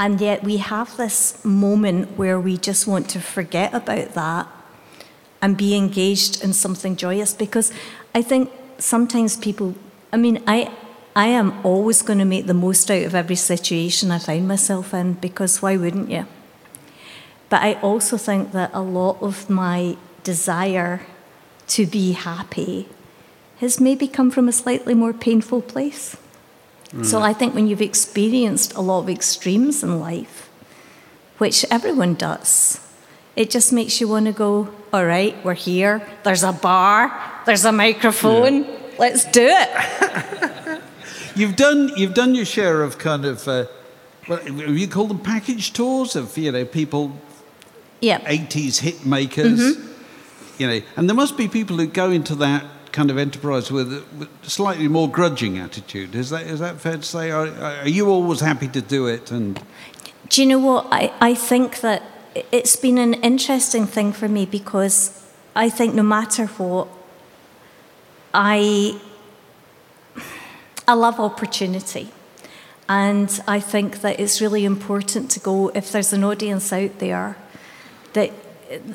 And 0.00 0.20
yet 0.20 0.42
we 0.42 0.56
have 0.56 0.96
this 0.96 1.44
moment 1.44 2.18
where 2.18 2.40
we 2.40 2.56
just 2.56 2.88
want 2.88 3.08
to 3.10 3.20
forget 3.20 3.72
about 3.72 4.14
that 4.14 4.48
and 5.42 5.56
be 5.56 5.76
engaged 5.76 6.42
in 6.42 6.52
something 6.52 6.94
joyous 6.96 7.34
because 7.34 7.72
I 8.14 8.22
think 8.22 8.50
sometimes 8.78 9.36
people, 9.36 9.74
I 10.12 10.16
mean, 10.16 10.42
I, 10.46 10.72
I 11.14 11.26
am 11.26 11.52
always 11.64 12.00
going 12.00 12.20
to 12.20 12.24
make 12.24 12.46
the 12.46 12.54
most 12.54 12.90
out 12.90 13.02
of 13.02 13.14
every 13.14 13.36
situation 13.36 14.12
I 14.12 14.18
find 14.18 14.46
myself 14.46 14.94
in 14.94 15.14
because 15.14 15.60
why 15.60 15.76
wouldn't 15.76 16.10
you? 16.10 16.26
But 17.50 17.62
I 17.62 17.74
also 17.80 18.16
think 18.16 18.52
that 18.52 18.70
a 18.72 18.80
lot 18.80 19.20
of 19.20 19.50
my 19.50 19.96
desire 20.22 21.02
to 21.68 21.86
be 21.86 22.12
happy 22.12 22.88
has 23.58 23.80
maybe 23.80 24.08
come 24.08 24.30
from 24.30 24.48
a 24.48 24.52
slightly 24.52 24.94
more 24.94 25.12
painful 25.12 25.60
place. 25.60 26.16
Mm. 26.92 27.04
So 27.04 27.20
I 27.20 27.32
think 27.32 27.54
when 27.54 27.66
you've 27.66 27.82
experienced 27.82 28.74
a 28.74 28.80
lot 28.80 29.00
of 29.00 29.10
extremes 29.10 29.82
in 29.82 30.00
life, 30.00 30.50
which 31.38 31.64
everyone 31.70 32.14
does, 32.14 32.80
it 33.36 33.50
just 33.50 33.72
makes 33.72 34.00
you 34.00 34.08
want 34.08 34.26
to 34.26 34.32
go, 34.32 34.68
all 34.92 35.04
right, 35.06 35.34
we're 35.44 35.54
here, 35.54 36.06
there's 36.22 36.42
a 36.44 36.52
bar, 36.52 37.10
there's 37.46 37.64
a 37.64 37.72
microphone, 37.72 38.66
let's 38.98 39.24
do 39.24 39.46
it. 39.48 40.82
You've 41.34 41.56
done 41.56 41.90
you've 41.96 42.12
done 42.12 42.34
your 42.34 42.44
share 42.44 42.82
of 42.82 42.98
kind 42.98 43.24
of 43.24 43.48
uh, 43.48 43.64
what 44.26 44.46
you 44.52 44.86
call 44.86 45.06
them 45.06 45.18
package 45.18 45.72
tours 45.72 46.14
of 46.14 46.36
you 46.36 46.52
know 46.52 46.66
people 46.66 47.12
Yeah. 48.00 48.20
80s 48.20 48.80
hit 48.80 49.06
makers, 49.06 49.58
Mm-hmm. 49.58 50.62
you 50.62 50.66
know, 50.66 50.80
and 50.96 51.08
there 51.08 51.16
must 51.16 51.38
be 51.38 51.48
people 51.48 51.78
who 51.78 51.86
go 51.86 52.10
into 52.10 52.34
that 52.34 52.64
kind 52.92 53.10
of 53.10 53.16
enterprise 53.16 53.72
with 53.72 53.90
a 53.94 54.04
with 54.18 54.28
slightly 54.42 54.88
more 54.88 55.08
grudging 55.08 55.56
attitude. 55.56 56.14
Is 56.14 56.28
that 56.28 56.42
is 56.46 56.58
that 56.60 56.82
fair 56.82 56.98
to 56.98 57.02
say? 57.02 57.30
Are, 57.30 57.48
are 57.82 57.88
you 57.88 58.10
always 58.10 58.40
happy 58.40 58.68
to 58.68 58.82
do 58.82 59.06
it? 59.06 59.30
And 59.32 59.58
Do 60.28 60.42
you 60.42 60.48
know 60.48 60.58
what? 60.58 60.86
I, 60.90 61.10
I 61.18 61.34
think 61.34 61.80
that 61.80 62.02
it's 62.34 62.76
been 62.76 62.98
an 62.98 63.14
interesting 63.14 63.86
thing 63.86 64.12
for 64.12 64.28
me 64.28 64.46
because 64.46 65.24
I 65.54 65.68
think 65.68 65.94
no 65.94 66.02
matter 66.02 66.46
what, 66.46 66.88
I, 68.32 68.98
I 70.88 70.94
love 70.94 71.20
opportunity. 71.20 72.10
And 72.88 73.40
I 73.46 73.60
think 73.60 74.00
that 74.00 74.18
it's 74.18 74.40
really 74.40 74.64
important 74.64 75.30
to 75.32 75.40
go, 75.40 75.68
if 75.74 75.92
there's 75.92 76.12
an 76.12 76.24
audience 76.24 76.72
out 76.72 76.98
there, 76.98 77.36
that 78.12 78.32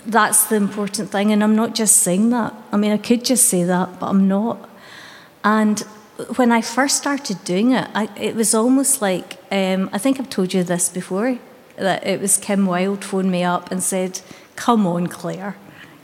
that's 0.06 0.48
the 0.48 0.56
important 0.56 1.12
thing. 1.12 1.32
And 1.32 1.44
I'm 1.44 1.56
not 1.56 1.76
just 1.76 1.98
saying 1.98 2.30
that. 2.32 2.54
I 2.72 2.78
mean, 2.78 2.92
I 2.92 2.98
could 2.98 3.24
just 3.24 3.46
say 3.46 3.64
that, 3.64 4.00
but 4.00 4.08
I'm 4.08 4.28
not. 4.28 4.70
And 5.44 5.80
when 6.36 6.52
I 6.52 6.62
first 6.62 6.98
started 6.98 7.44
doing 7.44 7.72
it, 7.72 7.88
I, 7.94 8.10
it 8.20 8.36
was 8.36 8.54
almost 8.54 9.02
like 9.02 9.38
um, 9.52 9.90
I 9.94 9.98
think 9.98 10.20
I've 10.20 10.30
told 10.30 10.54
you 10.54 10.64
this 10.64 10.90
before 10.90 11.40
that 11.78 12.06
it 12.06 12.20
was 12.22 12.38
Kim 12.38 12.66
Wilde 12.66 13.04
phoned 13.04 13.32
me 13.32 13.44
up 13.44 13.72
and 13.72 13.82
said, 13.84 14.22
"Come 14.56 14.86
on, 14.88 15.08
Clare," 15.08 15.56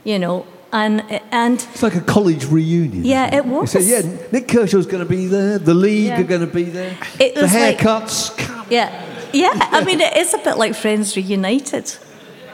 you 0.04 0.18
know, 0.18 0.46
and 0.72 1.02
and 1.30 1.66
It's 1.72 1.82
like 1.82 1.94
a 1.96 2.00
college 2.00 2.46
reunion. 2.46 3.04
Yeah, 3.04 3.26
isn't 3.34 3.50
it 3.52 3.60
You 3.60 3.66
say, 3.66 3.78
was. 3.78 3.88
yeah, 3.88 4.16
Nik 4.32 4.48
Kershaw's 4.48 4.86
going 4.86 5.02
to 5.02 5.08
be 5.08 5.26
there. 5.26 5.58
The 5.58 5.74
league 5.74 6.06
Yeah. 6.08 6.20
are 6.20 6.24
going 6.24 6.40
to 6.40 6.54
be 6.54 6.64
there. 6.64 6.96
It 7.18 7.34
the 7.34 7.42
was 7.42 7.54
like- 7.54 7.78
haircuts. 7.78 8.36
come- 8.38 8.66
yeah, 8.70 8.90
yeah. 9.32 9.52
I 9.72 9.84
mean, 9.84 10.00
it 10.00 10.16
is 10.16 10.32
a 10.34 10.38
bit 10.38 10.56
like 10.58 10.74
Friends 10.74 11.16
reunited. 11.16 11.94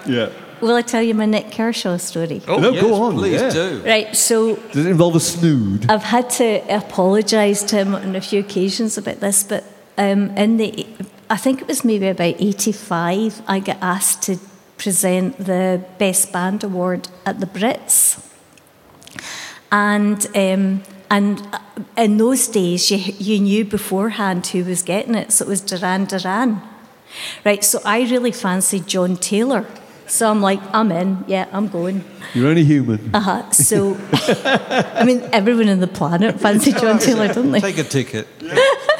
yeah. 0.07 0.29
Will 0.61 0.75
I 0.77 0.83
tell 0.83 1.01
you 1.03 1.15
my 1.15 1.25
Nik 1.25 1.53
Kershaw 1.53 1.97
story? 1.97 2.43
Oh, 2.47 2.59
No, 2.59 2.71
go 2.73 2.93
on, 3.03 3.15
please 3.17 3.41
yeah. 3.41 3.49
do. 3.49 3.83
Right. 3.87 4.15
So 4.15 4.57
Does 4.57 4.85
it 4.85 4.91
involve 4.91 5.17
a 5.17 5.21
snood? 5.21 5.87
I've 5.89 6.03
had 6.03 6.29
to 6.33 6.61
apologise 6.69 7.63
to 7.63 7.77
him 7.77 7.95
on 7.95 8.15
a 8.15 8.21
few 8.21 8.41
occasions 8.41 8.99
about 8.99 9.21
this, 9.21 9.43
but 9.43 9.65
um, 9.97 10.37
in 10.37 10.59
the, 10.59 10.87
I 11.31 11.37
think 11.37 11.61
it 11.63 11.69
was 11.69 11.85
maybe 11.85 12.09
about 12.09 12.35
85, 12.41 13.43
I 13.47 13.61
got 13.61 13.79
asked 13.81 14.23
to 14.25 14.39
present 14.77 15.39
the 15.39 15.85
Best 15.97 16.33
Band 16.33 16.65
Award 16.65 17.09
at 17.25 17.39
the 17.39 17.47
Brits. 17.47 18.27
And, 19.71 20.27
um, 20.35 20.83
and 21.09 21.41
uh, 21.53 21.61
in 21.97 22.17
those 22.17 22.49
days, 22.49 22.91
you, 22.91 22.99
you 23.19 23.39
knew 23.39 23.65
beforehand 23.65 24.45
who 24.49 24.65
was 24.65 24.83
getting 24.83 25.15
it, 25.15 25.31
so 25.31 25.45
it 25.45 25.49
was 25.49 25.61
Duran 25.61 26.07
Duran. 26.07 26.63
Right, 27.45 27.63
so 27.63 27.81
I 27.85 28.01
really 28.03 28.33
fancied 28.33 28.89
John 28.89 29.17
Taylor. 29.17 29.67
So 30.09 30.29
I'm 30.29 30.43
like, 30.43 30.61
I'm 30.75 30.91
in, 30.91 31.25
yeah, 31.29 31.47
I'm 31.53 31.69
going. 31.69 32.05
You're 32.35 32.49
only 32.49 32.65
human. 32.65 33.15
Uh-huh. 33.15 33.49
So, 33.53 33.97
I 34.13 35.05
mean, 35.05 35.21
everyone 35.33 35.69
on 35.69 35.79
the 35.79 35.87
planet 35.87 36.41
fancy 36.45 36.73
John 36.73 36.99
Taylor, 36.99 37.33
don't 37.33 37.53
they? 37.53 37.61
Take 37.61 37.79
a 37.79 37.85
ticket. 37.85 38.27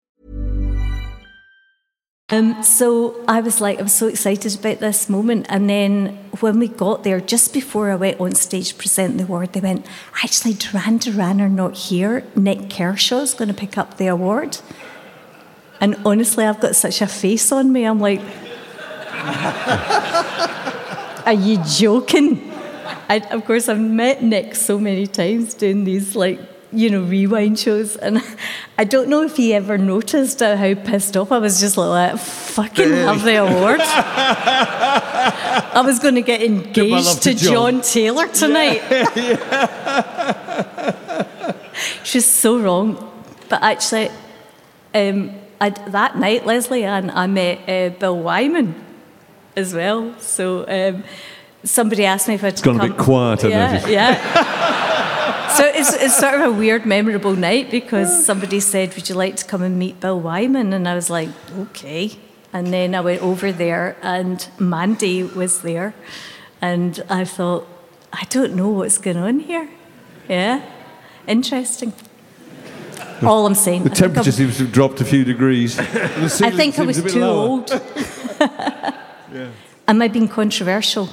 Um, 2.31 2.63
so 2.63 3.21
I 3.27 3.41
was 3.41 3.59
like, 3.59 3.79
I 3.79 3.81
was 3.81 3.93
so 3.93 4.07
excited 4.07 4.57
about 4.57 4.79
this 4.79 5.09
moment. 5.09 5.47
And 5.49 5.69
then 5.69 6.17
when 6.39 6.59
we 6.59 6.69
got 6.69 7.03
there, 7.03 7.19
just 7.19 7.53
before 7.53 7.91
I 7.91 7.95
went 7.95 8.21
on 8.21 8.35
stage 8.35 8.69
to 8.69 8.75
present 8.75 9.17
the 9.17 9.23
award, 9.23 9.51
they 9.51 9.59
went, 9.59 9.85
actually, 10.23 10.53
Duran 10.53 10.97
Duran 10.97 11.41
are 11.41 11.49
not 11.49 11.75
here. 11.75 12.25
Nik 12.33 12.69
Kershaw's 12.69 13.33
going 13.33 13.49
to 13.49 13.53
pick 13.53 13.77
up 13.77 13.97
the 13.97 14.07
award. 14.07 14.59
And 15.81 15.97
honestly, 16.05 16.45
I've 16.45 16.61
got 16.61 16.77
such 16.77 17.01
a 17.01 17.07
face 17.07 17.51
on 17.51 17.73
me. 17.73 17.83
I'm 17.83 17.99
like, 17.99 18.21
are 21.25 21.33
you 21.33 21.61
joking? 21.65 22.49
I, 23.09 23.17
of 23.31 23.43
course, 23.43 23.67
I've 23.67 23.81
met 23.81 24.23
Nick 24.23 24.55
so 24.55 24.79
many 24.79 25.05
times 25.05 25.53
doing 25.53 25.83
these 25.83 26.15
like 26.15 26.39
you 26.71 26.89
know, 26.89 27.01
rewind 27.01 27.59
shows. 27.59 27.95
And 27.97 28.23
I 28.77 28.83
don't 28.83 29.09
know 29.09 29.23
if 29.23 29.37
he 29.37 29.53
ever 29.53 29.77
noticed 29.77 30.39
how 30.39 30.73
pissed 30.75 31.17
off 31.17 31.31
I 31.31 31.37
was 31.37 31.59
just 31.59 31.77
like, 31.77 32.17
fucking 32.17 32.89
have 32.89 33.23
the 33.23 33.35
award. 33.43 33.81
I 35.73 35.81
was 35.85 35.99
going 35.99 36.15
to 36.15 36.21
get 36.21 36.41
engaged 36.41 37.23
to, 37.23 37.33
to 37.33 37.39
John. 37.39 37.73
John. 37.75 37.81
Taylor 37.81 38.27
tonight. 38.27 38.81
Yeah. 38.89 39.47
She's 42.03 42.25
so 42.25 42.59
wrong. 42.59 43.07
But 43.49 43.63
actually, 43.63 44.09
um, 44.93 45.31
I, 45.59 45.69
that 45.69 46.17
night, 46.17 46.45
Leslie, 46.45 46.83
and 46.83 47.11
I 47.11 47.27
met 47.27 47.67
uh, 47.69 47.89
Bill 47.97 48.17
Wyman 48.17 48.75
as 49.55 49.73
well. 49.73 50.17
So 50.19 50.65
um, 50.67 51.03
somebody 51.63 52.05
asked 52.05 52.27
me 52.27 52.35
if 52.35 52.43
I'd 52.43 52.53
It's 52.53 52.61
gone 52.61 52.77
come. 52.77 52.91
a 52.91 52.93
bit 52.93 52.97
quiet, 52.97 53.43
yeah, 53.43 53.87
yeah. 53.87 54.67
so 55.61 55.67
it's, 55.67 55.93
it's 55.93 56.17
sort 56.17 56.33
of 56.33 56.41
a 56.41 56.51
weird, 56.51 56.87
memorable 56.87 57.35
night 57.35 57.69
because 57.69 58.25
somebody 58.25 58.59
said, 58.59 58.95
Would 58.95 59.09
you 59.09 59.13
like 59.13 59.35
to 59.35 59.45
come 59.45 59.61
and 59.61 59.77
meet 59.77 59.99
Bill 59.99 60.19
Wyman? 60.19 60.73
And 60.73 60.87
I 60.87 60.95
was 60.95 61.11
like, 61.11 61.29
Okay. 61.55 62.17
And 62.51 62.73
then 62.73 62.95
I 62.95 63.01
went 63.01 63.21
over 63.21 63.51
there, 63.51 63.95
and 64.01 64.45
Mandy 64.57 65.21
was 65.23 65.61
there. 65.61 65.93
And 66.61 67.03
I 67.09 67.25
thought, 67.25 67.67
I 68.11 68.23
don't 68.29 68.55
know 68.55 68.69
what's 68.69 68.97
going 68.97 69.17
on 69.17 69.39
here. 69.39 69.69
Yeah. 70.27 70.65
Interesting. 71.27 71.93
All 73.21 73.45
I'm 73.45 73.53
saying. 73.53 73.83
The 73.83 73.91
I 73.91 73.93
temperature 73.93 74.31
seems 74.31 74.57
to 74.57 74.63
have 74.63 74.73
dropped 74.73 74.99
a 74.99 75.05
few 75.05 75.23
degrees. 75.23 75.77
I 75.79 76.49
think 76.49 76.79
I 76.79 76.85
was 76.85 76.97
a 76.97 77.03
bit 77.03 77.13
too 77.13 77.19
lower. 77.19 77.47
old. 77.47 77.69
Yeah. 79.33 79.47
Am 79.87 80.01
I 80.01 80.09
being 80.09 80.27
controversial? 80.27 81.07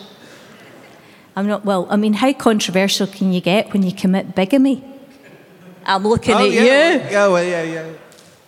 I'm 1.39 1.47
not. 1.47 1.65
Well, 1.65 1.87
I 1.89 1.95
mean, 1.95 2.15
how 2.15 2.33
controversial 2.33 3.07
can 3.07 3.33
you 3.33 3.41
get 3.41 3.73
when 3.73 3.85
you 3.85 3.93
commit 3.93 4.35
bigamy? 4.35 4.83
I'm 5.87 6.05
looking 6.05 6.35
Oh, 6.35 6.45
at 6.45 6.51
yeah, 6.51 6.63
you. 6.63 6.67
Yeah, 7.13 7.29
well, 7.29 7.45
yeah, 7.45 7.63
yeah. 7.63 7.93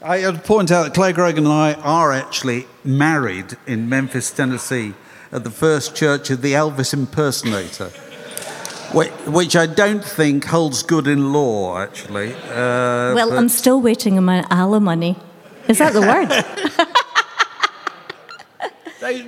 I 0.02 0.22
to 0.22 0.32
point 0.32 0.72
out 0.72 0.82
that 0.84 0.94
Clare 0.94 1.12
Grogan 1.12 1.44
and 1.44 1.52
I 1.52 1.74
are 1.74 2.10
actually 2.10 2.66
married 2.82 3.56
in 3.64 3.88
Memphis, 3.88 4.32
Tennessee, 4.32 4.94
at 5.30 5.44
the 5.44 5.50
First 5.50 5.94
Church 5.94 6.30
of 6.30 6.42
the 6.42 6.54
Elvis 6.54 6.92
Impersonator, 6.92 7.90
which, 8.92 9.10
which 9.28 9.54
I 9.54 9.66
don't 9.66 10.04
think 10.04 10.46
holds 10.46 10.82
good 10.82 11.06
in 11.06 11.32
law, 11.32 11.78
actually. 11.78 12.34
Uh, 12.34 13.14
well, 13.14 13.28
but- 13.30 13.38
I'm 13.38 13.48
still 13.48 13.80
waiting 13.80 14.18
on 14.18 14.24
my 14.24 14.44
alimony. 14.50 15.16
Is 15.68 15.78
that 15.78 15.92
the 15.92 16.00
word? 16.00 16.86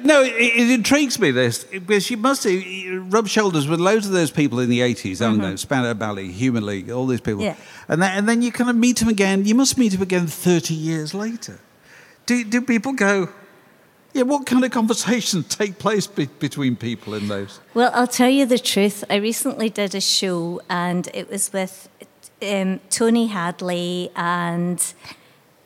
No, 0.02 0.22
it, 0.22 0.32
it 0.32 0.70
intrigues 0.70 1.18
me 1.18 1.30
this 1.30 1.64
because 1.64 2.10
you 2.10 2.16
must 2.16 2.44
have 2.44 3.12
rubbed 3.12 3.30
shoulders 3.30 3.66
with 3.66 3.80
loads 3.80 4.06
of 4.06 4.12
those 4.12 4.30
people 4.30 4.60
in 4.60 4.68
the 4.68 4.80
80s, 4.80 5.20
I 5.20 5.30
don't 5.30 5.38
know, 5.38 5.56
Spandau 5.56 5.94
Ballet, 5.94 6.28
Human 6.28 6.64
League, 6.66 6.90
all 6.90 7.06
these 7.06 7.20
people. 7.20 7.42
Yeah. 7.42 7.56
And, 7.88 8.02
then, 8.02 8.16
and 8.16 8.28
then 8.28 8.42
you 8.42 8.52
kind 8.52 8.70
of 8.70 8.76
meet 8.76 8.98
them 8.98 9.08
again. 9.08 9.44
You 9.44 9.54
must 9.54 9.78
meet 9.78 9.92
them 9.92 10.02
again 10.02 10.26
30 10.26 10.74
years 10.74 11.14
later. 11.14 11.58
Do, 12.26 12.44
do 12.44 12.60
people 12.60 12.92
go, 12.92 13.28
yeah, 14.12 14.22
what 14.22 14.46
kind 14.46 14.64
of 14.64 14.70
conversations 14.70 15.48
take 15.56 15.78
place 15.78 16.06
be, 16.06 16.26
between 16.26 16.76
people 16.76 17.14
in 17.14 17.28
those? 17.28 17.60
Well, 17.74 17.90
I'll 17.94 18.06
tell 18.06 18.30
you 18.30 18.46
the 18.46 18.58
truth. 18.58 19.04
I 19.08 19.16
recently 19.16 19.70
did 19.70 19.94
a 19.94 20.00
show, 20.00 20.60
and 20.68 21.08
it 21.14 21.30
was 21.30 21.52
with 21.52 21.88
um, 22.42 22.80
Tony 22.90 23.26
Hadley 23.28 24.10
and 24.14 24.94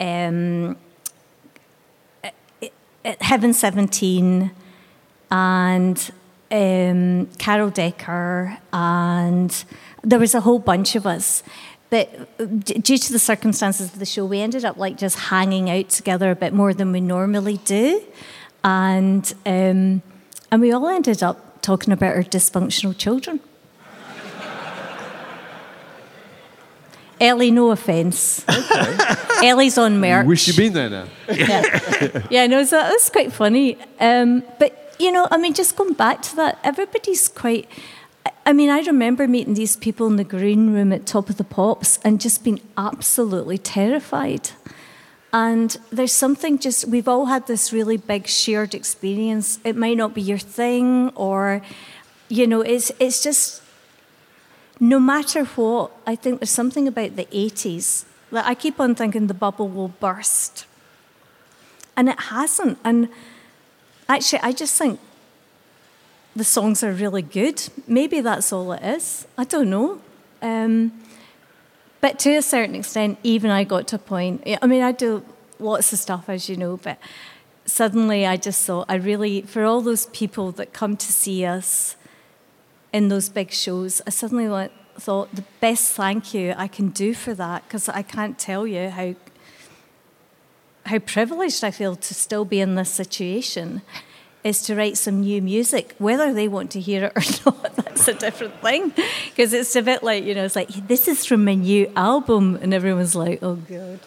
um, 0.01 0.77
Heaven 3.21 3.53
17 3.53 4.51
and 5.31 6.11
um, 6.51 7.27
Carol 7.39 7.71
Decker, 7.71 8.59
and 8.73 9.65
there 10.03 10.19
was 10.19 10.35
a 10.35 10.41
whole 10.41 10.59
bunch 10.59 10.97
of 10.97 11.07
us. 11.07 11.43
But 11.89 12.37
due 12.65 12.99
to 12.99 13.13
the 13.13 13.19
circumstances 13.19 13.93
of 13.93 13.99
the 14.01 14.07
show, 14.07 14.25
we 14.25 14.41
ended 14.41 14.65
up 14.65 14.77
like 14.77 14.97
just 14.97 15.19
hanging 15.19 15.71
out 15.71 15.89
together 15.89 16.31
a 16.31 16.37
bit 16.37 16.53
more 16.53 16.75
than 16.75 16.91
we 16.91 17.01
normally 17.01 17.59
do, 17.59 18.03
and 18.65 19.33
um, 19.47 20.03
and 20.51 20.61
we 20.61 20.73
all 20.73 20.89
ended 20.89 21.23
up 21.23 21.63
talking 21.63 21.93
about 21.93 22.15
our 22.15 22.23
dysfunctional 22.23 22.97
children. 22.97 23.41
Ellie, 27.21 27.51
no 27.51 27.71
offence. 27.71 28.45
Ellie's 29.43 29.79
on 29.79 30.01
merch. 30.01 30.27
Wish 30.27 30.47
you'd 30.49 30.57
been 30.57 30.73
there 30.73 30.91
now. 30.91 31.07
yeah, 31.33 32.27
yeah 32.31 32.47
no, 32.47 32.65
so 32.65 32.77
that's 32.79 33.11
quite 33.11 33.33
funny. 33.33 33.79
Um, 34.01 34.43
but 34.59 34.95
you 34.99 35.13
know, 35.13 35.29
I 35.31 35.37
mean, 35.37 35.55
just 35.55 35.77
going 35.77 35.95
back 35.95 36.23
to 36.23 36.37
that, 36.37 36.59
everybody's 36.65 37.29
quite. 37.29 37.69
I- 38.25 38.33
I 38.47 38.53
mean, 38.53 38.71
I 38.71 38.81
remember 38.81 39.27
meeting 39.27 39.55
these 39.55 39.77
people 39.77 40.07
in 40.07 40.17
the 40.17 40.25
green 40.25 40.73
room 40.73 40.93
at 40.93 41.05
Top 41.05 41.29
of 41.29 41.37
the 41.37 41.45
Pops 41.45 41.99
and 42.05 42.21
just 42.21 42.45
being 42.45 42.61
absolutely 42.77 43.59
terrified. 43.59 44.51
And 45.33 45.77
there's 45.91 46.13
something 46.13 46.59
just, 46.59 46.87
we've 46.87 47.09
all 47.09 47.27
had 47.27 47.47
this 47.49 47.73
really 47.73 47.97
big 47.97 48.27
shared 48.29 48.73
experience. 48.75 49.59
It 49.65 49.77
might 49.77 49.97
not 49.97 50.15
be 50.15 50.23
your 50.23 50.39
thing, 50.39 51.11
or, 51.17 51.61
you 52.29 52.47
know, 52.47 52.61
it's, 52.63 52.93
it's 53.01 53.23
just, 53.23 53.63
no 54.81 55.01
matter 55.01 55.45
what, 55.45 55.91
I 56.07 56.17
think 56.17 56.41
there's 56.41 56.51
something 56.51 56.87
about 56.87 57.17
the 57.17 57.25
80s 57.27 58.05
that 58.31 58.47
I 58.47 58.55
keep 58.55 58.79
on 58.79 58.95
thinking 58.95 59.27
the 59.27 59.35
bubble 59.35 59.69
will 59.69 59.89
burst. 59.89 60.67
And 61.97 62.09
it 62.09 62.21
hasn't. 62.21 62.79
And 62.85 63.09
actually, 64.09 64.41
I 64.41 64.53
just 64.53 64.77
think 64.77 65.01
the 66.35 66.45
songs 66.45 66.85
are 66.85 66.93
really 66.93 67.23
good. 67.23 67.63
Maybe 67.87 68.21
that's 68.21 68.53
all 68.53 68.73
it 68.73 68.83
is. 68.83 69.27
I 69.39 69.45
don't 69.45 69.71
know. 69.71 70.01
Um, 70.43 70.93
but 72.03 72.19
to 72.21 72.37
a 72.37 72.43
certain 72.43 72.75
extent, 72.75 73.19
even 73.23 73.51
I 73.51 73.65
got 73.65 73.89
to 73.89 73.97
a 73.97 73.99
point. 73.99 74.43
I 74.61 74.67
mean, 74.67 74.83
I 74.83 74.93
do 74.93 75.25
lots 75.59 75.93
of 75.95 75.99
stuff, 75.99 76.29
as 76.29 76.51
you 76.51 76.57
know, 76.57 76.77
but 76.77 76.99
suddenly 77.65 78.27
I 78.27 78.37
just 78.37 78.65
thought, 78.67 78.87
I 78.89 78.97
really, 78.97 79.41
for 79.43 79.65
all 79.65 79.81
those 79.81 80.07
people 80.07 80.53
that 80.53 80.75
come 80.75 80.97
to 80.99 81.13
see 81.13 81.47
us 81.47 81.97
in 82.93 83.09
those 83.09 83.29
big 83.29 83.53
shows, 83.53 84.03
I 84.07 84.11
suddenly 84.11 84.71
thought 84.99 85.35
the 85.35 85.45
best 85.61 85.93
thank 85.93 86.33
you 86.33 86.55
I 86.57 86.69
can 86.69 86.89
do 86.89 87.15
for 87.15 87.35
that, 87.35 87.65
because 87.65 87.89
I 87.89 88.03
can't 88.03 88.39
tell 88.39 88.67
you 88.67 88.91
how 88.91 89.15
how 90.87 90.99
privileged 91.01 91.65
I 91.65 91.73
feel 91.73 91.97
to 91.97 92.15
still 92.15 92.45
be 92.45 92.61
in 92.61 92.77
this 92.77 92.91
situation, 92.91 93.83
is 94.45 94.63
to 94.63 94.77
write 94.77 94.97
some 94.97 95.21
new 95.21 95.43
music. 95.43 95.95
Whether 95.99 96.33
they 96.33 96.47
want 96.47 96.71
to 96.73 96.81
hear 96.81 97.05
it 97.07 97.13
or 97.17 97.53
not, 97.53 97.77
that's 97.77 98.07
a 98.07 98.15
different 98.15 98.61
thing. 98.63 98.93
Because 99.31 99.53
it's 99.53 99.75
a 99.75 99.83
bit 99.83 100.05
like, 100.05 100.25
you 100.25 100.35
know, 100.35 100.45
it's 100.45 100.55
like, 100.55 100.69
this 100.87 101.09
is 101.09 101.27
from 101.27 101.45
my 101.45 101.55
new 101.55 101.91
album. 101.97 102.57
And 102.63 102.73
everyone's 102.73 103.17
like, 103.17 103.41
oh, 103.43 103.57
God. 103.57 104.01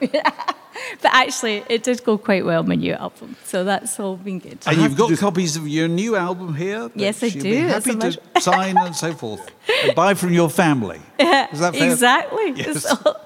but 1.02 1.12
actually, 1.14 1.64
it 1.68 1.82
did 1.82 2.04
go 2.04 2.18
quite 2.18 2.44
well, 2.44 2.62
my 2.62 2.74
new 2.74 2.94
album. 2.94 3.36
So 3.44 3.64
that's 3.64 3.98
all 4.00 4.16
been 4.16 4.38
good. 4.38 4.58
And 4.66 4.78
you've 4.78 4.96
got 4.96 5.16
copies 5.18 5.56
of 5.56 5.66
your 5.68 5.88
new 5.88 6.16
album 6.16 6.54
here. 6.54 6.90
Yes, 6.94 7.22
I 7.22 7.26
you'll 7.26 7.42
do. 7.42 7.50
Be 7.50 7.56
happy 7.56 7.90
to 7.92 7.96
pleasure. 7.96 8.20
sign 8.40 8.76
and 8.78 8.94
so 8.94 9.12
forth. 9.14 9.50
And 9.84 9.94
buy 9.94 10.14
from 10.14 10.32
your 10.32 10.50
family. 10.50 11.00
Is 11.18 11.60
that 11.60 11.74
fair? 11.74 11.90
Exactly. 11.90 12.52
Yes. 12.56 12.82
So- 12.82 13.16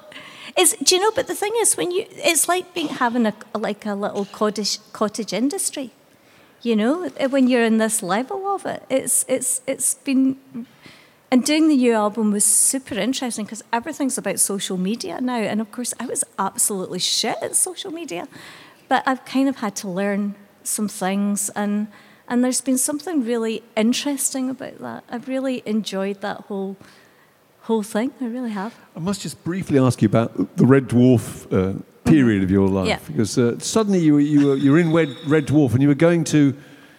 it's, 0.57 0.77
do 0.77 0.95
you 0.95 1.01
know? 1.01 1.11
But 1.15 1.27
the 1.27 1.35
thing 1.35 1.53
is, 1.57 1.77
when 1.77 1.91
you, 1.91 2.07
it's 2.11 2.49
like 2.49 2.75
being 2.75 2.89
having 2.89 3.27
a 3.27 3.35
like 3.59 3.85
a 3.87 3.95
little 3.95 4.25
cottage 4.27 4.79
cottage 4.93 5.33
industry. 5.33 5.91
You 6.63 6.77
know, 6.77 7.09
when 7.29 7.49
you're 7.49 7.65
in 7.65 7.79
this 7.79 8.03
level 8.03 8.47
of 8.47 8.65
it, 8.65 8.85
it's 8.89 9.25
it's 9.29 9.61
it's 9.67 9.95
been. 9.95 10.37
And 11.35 11.45
doing 11.45 11.67
the 11.69 11.75
new 11.77 11.95
album 11.95 12.31
was 12.31 12.45
super 12.45 12.95
interesting 12.95 13.45
because 13.45 13.65
everything's 13.73 14.17
about 14.17 14.39
social 14.39 14.77
media 14.77 15.21
now, 15.21 15.39
and 15.39 15.61
of 15.61 15.73
course, 15.73 15.93
I 15.99 16.07
was 16.07 16.23
absolutely 16.39 17.01
shit 17.01 17.37
at 17.43 17.57
social 17.57 17.91
media, 17.91 18.29
but 18.89 19.03
I've 19.05 19.25
kind 19.25 19.49
of 19.49 19.57
had 19.57 19.75
to 19.83 19.89
learn 19.89 20.37
some 20.63 20.87
things, 20.87 21.51
and 21.57 21.89
and 22.29 22.45
there's 22.45 22.61
been 22.61 22.79
something 22.79 23.25
really 23.25 23.65
interesting 23.77 24.49
about 24.49 24.79
that. 24.79 25.03
I've 25.11 25.27
really 25.27 25.61
enjoyed 25.67 26.21
that 26.21 26.43
whole 26.43 26.77
whole 27.63 27.83
thing. 27.83 28.13
I 28.21 28.27
really 28.27 28.53
have. 28.53 28.73
I 28.95 29.01
must 29.01 29.23
just 29.23 29.43
briefly 29.43 29.81
ask 29.81 30.03
you 30.03 30.07
about 30.07 30.57
the 30.57 30.67
Red 30.67 30.87
Dwarf 30.87 31.51
uh, 31.53 31.83
period 32.05 32.45
of 32.45 32.51
your 32.53 32.69
life, 32.69 32.87
Yeah. 32.87 33.01
because 33.09 33.37
uh, 33.39 33.59
suddenly 33.59 33.99
you 33.99 34.15
were, 34.15 34.21
you 34.21 34.47
were 34.47 34.55
you're 34.55 34.79
in 34.79 34.93
Red, 34.93 35.09
Red 35.27 35.47
Dwarf 35.49 35.73
and 35.73 35.83
you 35.83 35.89
were 35.89 35.97
going 36.09 36.23
to 36.27 36.55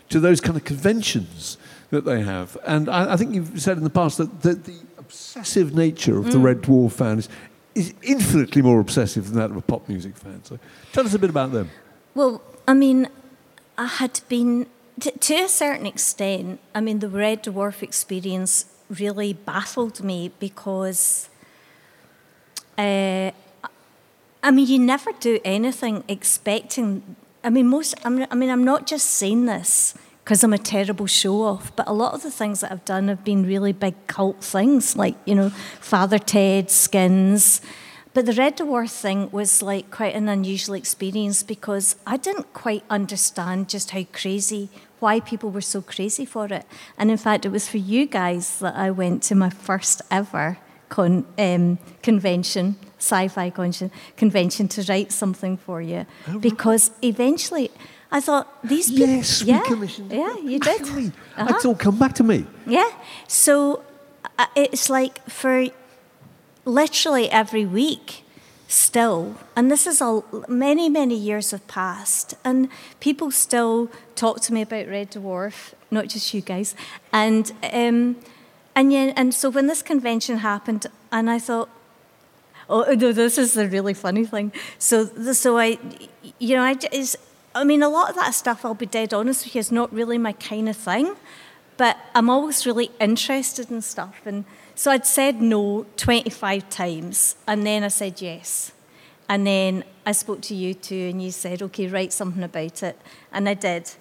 to 0.10 0.20
those 0.20 0.42
kind 0.42 0.58
of 0.58 0.66
conventions 0.66 1.58
that 1.96 2.06
they 2.06 2.22
have, 2.22 2.58
and 2.66 2.90
I, 2.90 3.14
I 3.14 3.18
think 3.18 3.34
you've 3.36 3.60
said 3.62 3.78
in 3.78 3.84
the 3.84 3.96
past 4.02 4.18
that, 4.20 4.42
that 4.42 4.66
the 4.66 4.78
obsessive 4.98 5.74
nature 5.74 6.18
of 6.18 6.26
the 6.32 6.38
Mm. 6.38 6.44
Red 6.50 6.60
Dwarf 6.62 6.92
fan 6.92 7.20
is, 7.20 7.30
is 7.74 7.94
infinitely 8.02 8.62
more 8.62 8.80
obsessive 8.80 9.24
than 9.30 9.38
that 9.42 9.52
of 9.52 9.58
a 9.58 9.62
pop 9.62 9.88
music 9.88 10.16
fan. 10.18 10.44
So 10.44 10.60
tell 10.94 11.06
us 11.06 11.14
a 11.14 11.20
bit 11.20 11.30
about 11.30 11.52
them. 11.52 11.70
Well, 12.14 12.42
I 12.68 12.74
mean, 12.74 13.08
I 13.78 13.88
had 13.88 14.22
been, 14.30 14.68
t- 15.00 15.12
to 15.12 15.34
a 15.36 15.48
certain 15.48 15.86
extent, 15.86 16.60
I 16.74 16.82
mean, 16.82 17.00
the 17.00 17.10
Red 17.10 17.44
Dwarf 17.44 17.84
experience 17.84 18.66
really 18.90 19.34
baffled 19.34 20.04
me 20.04 20.32
because, 20.40 21.30
uh, 22.78 23.32
I 24.44 24.52
mean, 24.52 24.68
you 24.68 24.80
never 24.80 25.12
do 25.20 25.40
anything 25.44 26.04
expecting. 26.08 27.16
I 27.44 27.50
mean, 27.50 27.68
most, 27.68 27.96
I'm, 28.06 28.26
I 28.32 28.36
mean, 28.36 28.50
I'm 28.50 28.64
not 28.64 28.88
just 28.88 29.08
saying 29.10 29.46
this 29.46 29.94
because 30.26 30.44
I'm 30.44 30.54
a 30.54 30.58
terrible 30.58 31.06
show 31.06 31.44
off, 31.44 31.72
but 31.76 31.88
a 31.88 31.94
lot 31.94 32.16
of 32.16 32.24
the 32.24 32.32
things 32.32 32.62
that 32.62 32.72
I've 32.72 32.84
done 32.84 33.10
have 33.10 33.24
been 33.24 33.46
really 33.46 33.74
big 33.74 33.94
cult 34.08 34.44
things, 34.44 34.96
like, 34.96 35.14
you 35.24 35.36
know, 35.36 35.52
Father 35.80 36.18
Ted, 36.18 36.72
Skins. 36.72 37.62
But 38.16 38.26
the 38.26 38.34
Red 38.34 38.58
Dwarf 38.58 38.90
thing 38.90 39.30
was 39.30 39.62
like 39.62 39.92
quite 39.92 40.16
an 40.16 40.28
unusual 40.28 40.74
experience 40.74 41.44
because 41.44 41.96
I 42.08 42.18
didn't 42.18 42.54
quite 42.54 42.84
understand 42.90 43.70
just 43.70 43.92
how 43.92 44.04
crazy, 44.14 44.70
why 45.00 45.20
people 45.20 45.52
were 45.52 45.62
so 45.62 45.84
crazy 45.84 46.26
for 46.26 46.48
it. 46.48 46.66
And 46.98 47.12
in 47.12 47.18
fact, 47.18 47.46
it 47.46 47.50
was 47.50 47.70
for 47.70 47.78
you 47.78 48.08
guys 48.08 48.58
that 48.60 48.76
I 48.76 48.90
went 48.90 49.22
to 49.24 49.36
my 49.36 49.52
first 49.52 50.02
ever 50.10 50.58
con, 50.90 51.26
um, 51.38 51.78
convention, 52.02 52.78
sci-fi 52.98 53.52
convention, 53.52 53.92
convention 54.18 54.70
to 54.70 54.82
write 54.90 55.12
something 55.12 55.56
for 55.56 55.84
you. 55.84 56.08
Because 56.40 56.90
eventually, 57.04 57.70
I 58.12 58.22
thought 58.22 58.48
these 58.64 58.92
people. 58.92 59.08
Yes, 59.08 59.44
we 59.44 59.50
yeah, 59.50 59.64
commissioned 59.64 60.12
Yeah, 60.12 60.38
you 60.38 60.60
did. 60.60 60.82
Uh-huh. 60.82 61.48
It's 61.50 61.66
all 61.66 61.76
come 61.76 61.98
back 61.98 62.14
to 62.16 62.24
me. 62.24 62.46
Yeah. 62.66 62.90
So 63.28 63.84
uh, 64.38 64.46
it's 64.56 64.90
like 64.90 65.28
for 65.30 65.68
literally 66.66 67.30
every 67.30 67.66
week 67.66 68.24
still 68.68 69.36
and 69.56 69.70
this 69.70 69.86
is 69.86 70.02
all 70.02 70.26
many 70.48 70.90
many 70.90 71.16
years 71.16 71.52
have 71.52 71.66
passed 71.68 72.34
and 72.44 72.68
people 73.00 73.30
still 73.30 73.92
talk 74.16 74.42
to 74.42 74.52
me 74.52 74.64
about 74.64 74.88
red 74.88 75.12
dwarf 75.12 75.74
not 75.92 76.08
just 76.08 76.34
you 76.34 76.42
guys 76.42 76.74
and 77.14 77.52
um 77.72 78.16
and 78.76 78.92
yeah 78.92 79.14
and 79.16 79.36
so 79.36 79.52
when 79.52 79.68
this 79.68 79.84
convention 79.84 80.40
happened 80.40 80.88
and 81.12 81.30
i 81.30 81.38
thought 81.38 81.70
Oh 82.68 82.84
no! 82.94 83.12
This 83.12 83.38
is 83.38 83.54
the 83.54 83.68
really 83.68 83.94
funny 83.94 84.26
thing. 84.26 84.52
So, 84.80 85.06
so 85.34 85.60
I, 85.60 85.78
you 86.40 86.56
know, 86.56 86.64
I, 86.64 86.76
is. 86.92 87.16
I 87.56 87.64
mean, 87.64 87.82
a 87.82 87.90
lot 87.90 88.10
of 88.10 88.16
that 88.16 88.36
stuff. 88.36 88.66
I'll 88.66 88.74
be 88.74 88.86
dead 88.86 89.14
honest 89.14 89.46
with 89.46 89.56
you, 89.56 89.60
is 89.60 89.72
not 89.72 89.92
really 89.94 90.18
my 90.18 90.34
kind 90.34 90.68
of 90.68 90.76
thing. 90.76 91.16
But 91.78 91.98
I'm 92.14 92.30
always 92.30 92.66
really 92.66 92.92
interested 93.00 93.70
in 93.70 93.82
stuff, 93.82 94.22
and 94.26 94.46
so 94.76 94.92
I'd 94.92 95.06
said 95.06 95.42
no 95.42 95.86
25 95.98 96.70
times, 96.70 97.36
and 97.48 97.66
then 97.66 97.84
I 97.84 97.90
said 97.90 98.22
yes, 98.22 98.72
and 99.28 99.46
then 99.46 99.84
I 100.06 100.14
spoke 100.14 100.42
to 100.44 100.56
you 100.56 100.74
two, 100.74 101.10
and 101.10 101.22
you 101.22 101.32
said, 101.32 101.62
okay, 101.62 101.88
write 101.88 102.14
something 102.14 102.44
about 102.44 102.82
it, 102.82 102.98
and 103.34 103.50
I 103.50 103.56
did, 103.56 103.92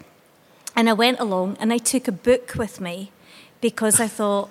and 0.76 0.88
I 0.88 0.92
went 0.92 1.18
along, 1.18 1.56
and 1.58 1.72
I 1.72 1.78
took 1.78 2.06
a 2.06 2.12
book 2.12 2.54
with 2.54 2.80
me, 2.80 3.10
because 3.60 3.98
I 3.98 4.06
thought 4.06 4.50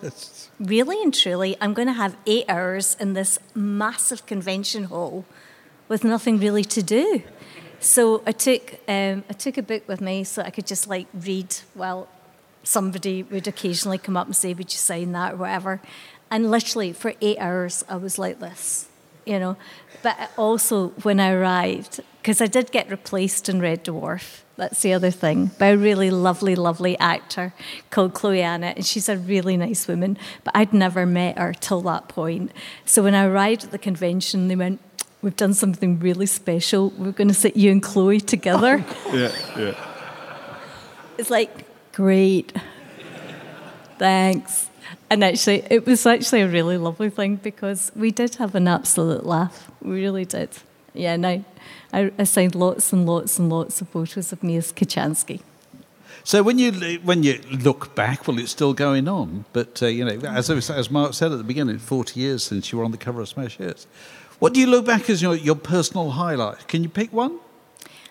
really 0.60 1.02
and 1.02 1.13
truly, 1.13 1.56
I'm 1.62 1.74
going 1.74 1.88
to 1.88 1.94
have 1.94 2.18
eight 2.28 2.46
hours 2.50 2.98
in 3.00 3.13
this 3.13 3.39
massive 3.56 4.26
convention 4.26 4.86
hall 4.86 5.24
with 5.88 6.04
nothing 6.04 6.39
really 6.39 6.66
to 6.66 6.84
do. 6.84 7.24
So 7.84 8.24
I 8.26 8.32
took 8.32 8.80
um, 8.88 9.26
I 9.30 9.34
took 9.34 9.58
a 9.58 9.62
book 9.62 9.88
with 9.89 10.00
me 10.00 10.24
so 10.24 10.41
I 10.41 10.52
could 10.52 10.65
just 10.65 10.88
like 10.88 11.06
read 11.13 11.54
while 11.74 12.08
somebody 12.63 13.24
would 13.24 13.46
occasionally 13.46 13.98
come 13.98 14.15
up 14.15 14.26
and 14.26 14.36
say, 14.36 14.54
"Would 14.54 14.72
you 14.72 14.78
sign 14.78 15.12
that?" 15.12 15.34
or 15.34 15.38
whatever. 15.38 15.82
And 16.32 16.50
literally 16.50 16.93
for 16.93 17.13
eight 17.19 17.38
hours, 17.39 17.84
I 17.89 17.98
was 17.98 18.17
like 18.17 18.39
this, 18.39 18.88
you 19.26 19.38
know. 19.38 19.58
But 20.02 20.32
also 20.38 20.89
when 21.04 21.19
I 21.19 21.32
arrived, 21.34 22.00
because 22.22 22.39
I 22.39 22.48
did 22.48 22.72
get 22.72 22.89
replaced 22.89 23.50
in 23.50 23.60
Red 23.60 23.84
Dwarf. 23.84 24.39
That's 24.56 24.82
the 24.82 24.93
other 24.93 25.12
thing. 25.12 25.52
By 25.60 25.67
a 25.67 25.78
really 25.78 26.10
lovely, 26.10 26.56
lovely 26.56 26.98
actor 27.00 27.54
called 27.89 28.13
Chloe 28.13 28.38
Annett, 28.38 28.78
and 28.78 28.86
she's 28.86 29.10
a 29.10 29.17
really 29.17 29.58
nice 29.58 29.89
woman. 29.89 30.17
But 30.46 30.56
I'd 30.56 30.74
never 30.74 31.06
met 31.06 31.38
her 31.38 31.54
till 31.54 31.82
that 31.82 32.08
point. 32.08 32.52
So 32.86 33.04
when 33.04 33.13
I 33.13 33.26
arrived 33.26 33.65
at 33.65 33.72
the 33.72 33.78
convention, 33.80 34.48
they 34.48 34.56
went, 34.56 34.80
"We've 35.24 35.36
done 35.36 35.54
something 35.56 36.00
really 36.00 36.28
special. 36.28 36.92
We're 36.98 37.12
going 37.14 37.30
to 37.30 37.34
sit 37.34 37.56
you 37.56 37.72
and 37.72 37.82
Chloe 37.82 38.20
together." 38.22 38.84
Yeah, 39.14 39.32
yeah. 39.58 39.76
It's 41.18 41.30
like, 41.30 41.66
great. 41.94 42.52
Thanks. 44.00 44.70
And 45.10 45.24
actually, 45.24 45.64
it 45.70 45.86
was 45.86 46.06
actually 46.06 46.42
a 46.42 46.48
really 46.48 46.78
lovely 46.78 47.10
thing 47.10 47.36
because 47.38 47.92
we 47.96 48.12
did 48.12 48.36
have 48.36 48.56
an 48.56 48.68
absolute 48.68 49.26
laugh. 49.26 49.72
We 49.82 50.02
really 50.02 50.26
did. 50.26 50.50
Yeah, 50.94 51.14
and 51.14 51.26
I, 51.26 51.46
I, 51.92 52.12
I 52.18 52.24
signed 52.24 52.56
lots 52.56 52.92
and 52.94 53.06
lots 53.06 53.40
and 53.40 53.50
lots 53.50 53.82
of 53.82 53.90
photos 53.90 54.32
of 54.32 54.44
me 54.44 54.58
as 54.58 54.72
Kochanski. 54.74 55.42
So 56.24 56.42
when 56.42 56.58
you 56.58 56.72
when 57.04 57.22
you 57.24 57.40
look 57.64 57.96
back, 57.96 58.28
well, 58.28 58.40
it's 58.40 58.52
still 58.52 58.74
going 58.74 59.08
on. 59.08 59.46
But 59.54 59.84
uh, 59.84 59.88
you 59.88 60.06
know, 60.06 60.20
as 60.28 60.50
was- 60.50 60.70
as 60.70 60.90
Mark 60.90 61.14
said 61.14 61.32
at 61.32 61.38
the 61.38 61.44
beginning, 61.44 61.80
forty 61.80 62.20
years 62.22 62.44
since 62.44 62.72
you 62.72 62.78
were 62.78 62.86
on 62.86 62.92
the 62.92 62.98
cover 62.98 63.22
of 63.22 63.28
Smash 63.30 63.58
Hits. 63.58 63.88
What 64.44 64.54
do 64.54 64.60
you 64.60 64.68
look 64.68 64.86
back 64.86 65.10
as 65.10 65.22
your 65.22 65.36
your 65.36 65.56
personal 65.56 66.10
highlight? 66.10 66.68
Can 66.68 66.84
you 66.84 66.90
pick 66.90 67.14
one? 67.14 67.40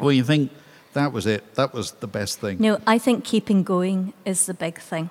Or 0.00 0.14
you 0.14 0.24
think 0.24 0.50
that 0.94 1.12
was 1.12 1.26
it? 1.26 1.56
That 1.56 1.74
was 1.74 1.92
the 2.00 2.06
best 2.06 2.40
thing. 2.40 2.56
No, 2.58 2.80
I 2.86 2.96
think 2.96 3.22
keeping 3.22 3.62
going 3.62 4.14
is 4.24 4.46
the 4.46 4.54
big 4.54 4.78
thing. 4.78 5.10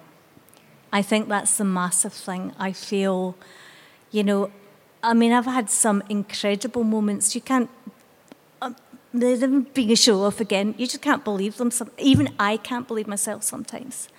I 0.92 1.04
think 1.04 1.30
that's 1.30 1.58
the 1.58 1.64
massive 1.64 2.12
thing. 2.12 2.56
I 2.58 2.72
feel, 2.74 3.36
you 4.10 4.24
know, 4.24 4.50
I 5.04 5.14
mean, 5.14 5.32
I've 5.32 5.46
had 5.46 5.70
some 5.70 6.02
incredible 6.10 6.84
moments. 6.84 7.36
You 7.36 7.42
can't, 7.42 7.70
um, 8.60 8.76
they're 9.14 9.48
being 9.76 9.92
a 9.92 9.96
show 9.96 10.24
off 10.24 10.42
again. 10.42 10.74
You 10.80 10.88
just 10.88 11.04
can't 11.04 11.24
believe 11.24 11.58
them. 11.58 11.70
Some, 11.70 11.92
even 12.00 12.34
I 12.40 12.58
can't 12.58 12.88
believe 12.88 13.08
myself 13.08 13.44
sometimes. 13.44 14.10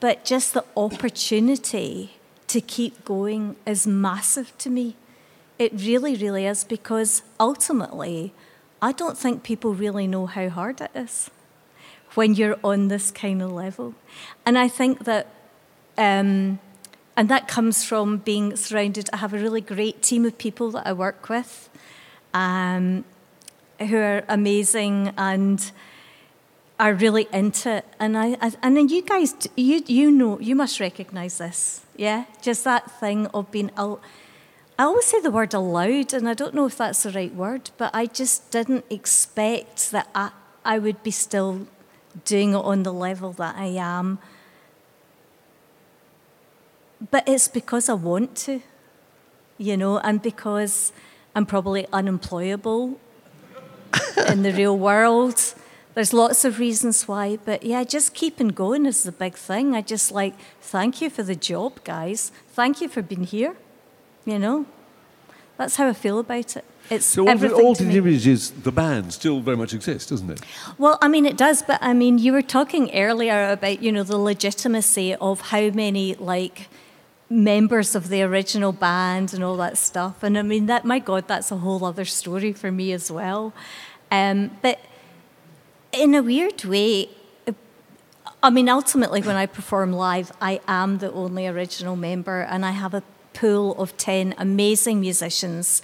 But 0.00 0.24
just 0.24 0.54
the 0.54 0.64
opportunity 0.78 2.16
to 2.46 2.62
keep 2.62 3.04
going 3.04 3.56
is 3.66 3.86
massive 3.86 4.56
to 4.64 4.70
me. 4.70 4.96
It 5.58 5.72
really, 5.74 6.16
really 6.16 6.46
is 6.46 6.64
because 6.64 7.22
ultimately, 7.38 8.32
I 8.80 8.92
don't 8.92 9.16
think 9.16 9.42
people 9.42 9.74
really 9.74 10.06
know 10.06 10.26
how 10.26 10.48
hard 10.48 10.80
it 10.80 10.90
is 10.94 11.30
when 12.14 12.34
you're 12.34 12.58
on 12.64 12.88
this 12.88 13.10
kind 13.10 13.40
of 13.42 13.52
level. 13.52 13.94
And 14.44 14.58
I 14.58 14.68
think 14.68 15.04
that, 15.04 15.28
um, 15.96 16.58
and 17.16 17.28
that 17.28 17.48
comes 17.48 17.84
from 17.84 18.18
being 18.18 18.56
surrounded. 18.56 19.08
I 19.12 19.18
have 19.18 19.34
a 19.34 19.38
really 19.38 19.60
great 19.60 20.02
team 20.02 20.24
of 20.24 20.36
people 20.36 20.70
that 20.72 20.86
I 20.86 20.92
work 20.92 21.28
with 21.28 21.68
um, 22.34 23.04
who 23.78 23.96
are 23.96 24.24
amazing 24.28 25.12
and 25.16 25.70
are 26.80 26.94
really 26.94 27.28
into 27.32 27.76
it. 27.76 27.84
And 28.00 28.18
I, 28.18 28.36
I 28.40 28.52
and 28.62 28.76
then 28.76 28.88
you 28.88 29.02
guys, 29.02 29.34
you 29.56 29.82
you 29.86 30.10
know, 30.10 30.40
you 30.40 30.56
must 30.56 30.80
recognise 30.80 31.38
this, 31.38 31.82
yeah. 31.96 32.24
Just 32.40 32.64
that 32.64 32.90
thing 32.98 33.26
of 33.28 33.50
being. 33.50 33.70
Al- 33.76 34.00
I 34.82 34.86
always 34.86 35.04
say 35.04 35.20
the 35.20 35.30
word 35.30 35.54
allowed, 35.54 36.12
and 36.12 36.28
I 36.28 36.34
don't 36.34 36.54
know 36.54 36.66
if 36.66 36.76
that's 36.76 37.04
the 37.04 37.12
right 37.12 37.32
word, 37.32 37.70
but 37.78 37.94
I 37.94 38.06
just 38.06 38.50
didn't 38.50 38.84
expect 38.90 39.92
that 39.92 40.08
I, 40.12 40.32
I 40.64 40.80
would 40.80 41.04
be 41.04 41.12
still 41.12 41.68
doing 42.24 42.50
it 42.50 42.56
on 42.56 42.82
the 42.82 42.92
level 42.92 43.32
that 43.34 43.54
I 43.54 43.66
am. 43.66 44.18
But 47.12 47.28
it's 47.28 47.46
because 47.46 47.88
I 47.88 47.92
want 47.92 48.34
to, 48.38 48.60
you 49.56 49.76
know, 49.76 49.98
and 49.98 50.20
because 50.20 50.92
I'm 51.36 51.46
probably 51.46 51.86
unemployable 51.92 52.98
in 54.26 54.42
the 54.42 54.52
real 54.52 54.76
world. 54.76 55.54
There's 55.94 56.12
lots 56.12 56.44
of 56.44 56.58
reasons 56.58 57.06
why, 57.06 57.36
but 57.36 57.62
yeah, 57.62 57.84
just 57.84 58.14
keeping 58.14 58.48
going 58.48 58.86
is 58.86 59.04
the 59.04 59.12
big 59.12 59.34
thing. 59.34 59.76
I 59.76 59.82
just 59.82 60.10
like, 60.10 60.34
thank 60.60 61.00
you 61.00 61.08
for 61.08 61.22
the 61.22 61.36
job, 61.36 61.84
guys. 61.84 62.32
Thank 62.48 62.80
you 62.80 62.88
for 62.88 63.00
being 63.00 63.22
here. 63.22 63.54
You 64.24 64.38
know, 64.38 64.66
that's 65.56 65.76
how 65.76 65.88
I 65.88 65.92
feel 65.92 66.18
about 66.18 66.56
it. 66.56 66.64
It's 66.90 67.06
So 67.06 67.26
everything 67.26 67.64
Altered 67.64 67.84
to 67.84 67.88
me. 67.88 67.98
Images, 67.98 68.50
the 68.50 68.72
band, 68.72 69.12
still 69.12 69.40
very 69.40 69.56
much 69.56 69.72
exists, 69.72 70.10
doesn't 70.10 70.30
it? 70.30 70.40
Well, 70.78 70.98
I 71.00 71.08
mean, 71.08 71.26
it 71.26 71.36
does, 71.36 71.62
but 71.62 71.78
I 71.80 71.92
mean, 71.94 72.18
you 72.18 72.32
were 72.32 72.42
talking 72.42 72.94
earlier 72.94 73.50
about, 73.50 73.82
you 73.82 73.92
know, 73.92 74.02
the 74.02 74.18
legitimacy 74.18 75.14
of 75.14 75.40
how 75.40 75.70
many, 75.70 76.14
like, 76.16 76.68
members 77.30 77.94
of 77.94 78.08
the 78.08 78.22
original 78.22 78.72
band 78.72 79.32
and 79.32 79.42
all 79.42 79.56
that 79.56 79.78
stuff. 79.78 80.22
And 80.22 80.36
I 80.36 80.42
mean, 80.42 80.66
that, 80.66 80.84
my 80.84 80.98
God, 80.98 81.26
that's 81.28 81.50
a 81.50 81.56
whole 81.56 81.84
other 81.84 82.04
story 82.04 82.52
for 82.52 82.70
me 82.70 82.92
as 82.92 83.10
well. 83.10 83.54
Um, 84.10 84.50
but 84.60 84.80
in 85.92 86.14
a 86.14 86.22
weird 86.22 86.64
way, 86.64 87.08
I 88.42 88.50
mean, 88.50 88.68
ultimately, 88.68 89.22
when 89.22 89.36
I 89.36 89.46
perform 89.46 89.92
live, 89.92 90.32
I 90.40 90.60
am 90.66 90.98
the 90.98 91.12
only 91.12 91.46
original 91.46 91.96
member, 91.96 92.42
and 92.42 92.66
I 92.66 92.72
have 92.72 92.92
a 92.92 93.02
pool 93.34 93.74
of 93.80 93.96
10 93.96 94.34
amazing 94.38 95.00
musicians 95.00 95.82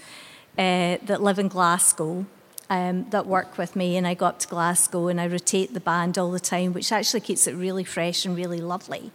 uh, 0.57 0.99
that 1.03 1.23
live 1.23 1.39
in 1.39 1.49
Glasgow. 1.49 2.27
Um, 2.71 3.09
that 3.09 3.27
work 3.27 3.57
with 3.57 3.75
me, 3.75 3.97
and 3.97 4.07
I 4.07 4.13
go 4.13 4.27
up 4.27 4.41
to 4.41 4.49
Glasgow 4.49 5.09
and 5.09 5.19
I 5.19 5.27
rotate 5.27 5.73
the 5.73 5.81
band 5.81 6.19
all 6.19 6.31
the 6.31 6.39
time, 6.39 6.75
which 6.75 6.93
actually 6.93 7.21
keeps 7.21 7.47
it 7.47 7.55
really 7.55 7.83
fresh 7.83 8.27
and 8.27 8.37
really 8.37 8.61
lovely. 8.61 9.11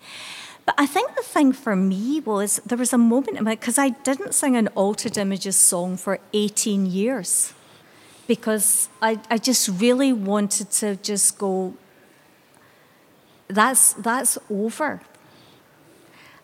But 0.66 0.74
I 0.78 0.88
think 0.88 1.16
the 1.16 1.22
thing 1.22 1.54
for 1.54 1.76
me 1.76 2.20
was 2.20 2.60
there 2.66 2.80
was 2.80 2.94
a 2.94 2.98
moment 2.98 3.38
in 3.38 3.44
my 3.44 3.54
because 3.54 3.78
I 3.78 3.90
didn't 3.90 4.34
sing 4.34 4.56
an 4.56 4.70
Altered 4.70 5.20
Images 5.20 5.56
song 5.56 5.98
for 5.98 6.20
18 6.34 6.88
years 6.88 7.54
because 8.28 8.90
I, 9.02 9.20
I 9.30 9.38
just 9.38 9.68
really 9.68 10.14
wanted 10.14 10.72
to 10.72 10.96
just 10.98 11.38
go, 11.38 11.74
that's, 13.48 13.94
that's 13.94 14.38
over. 14.50 15.02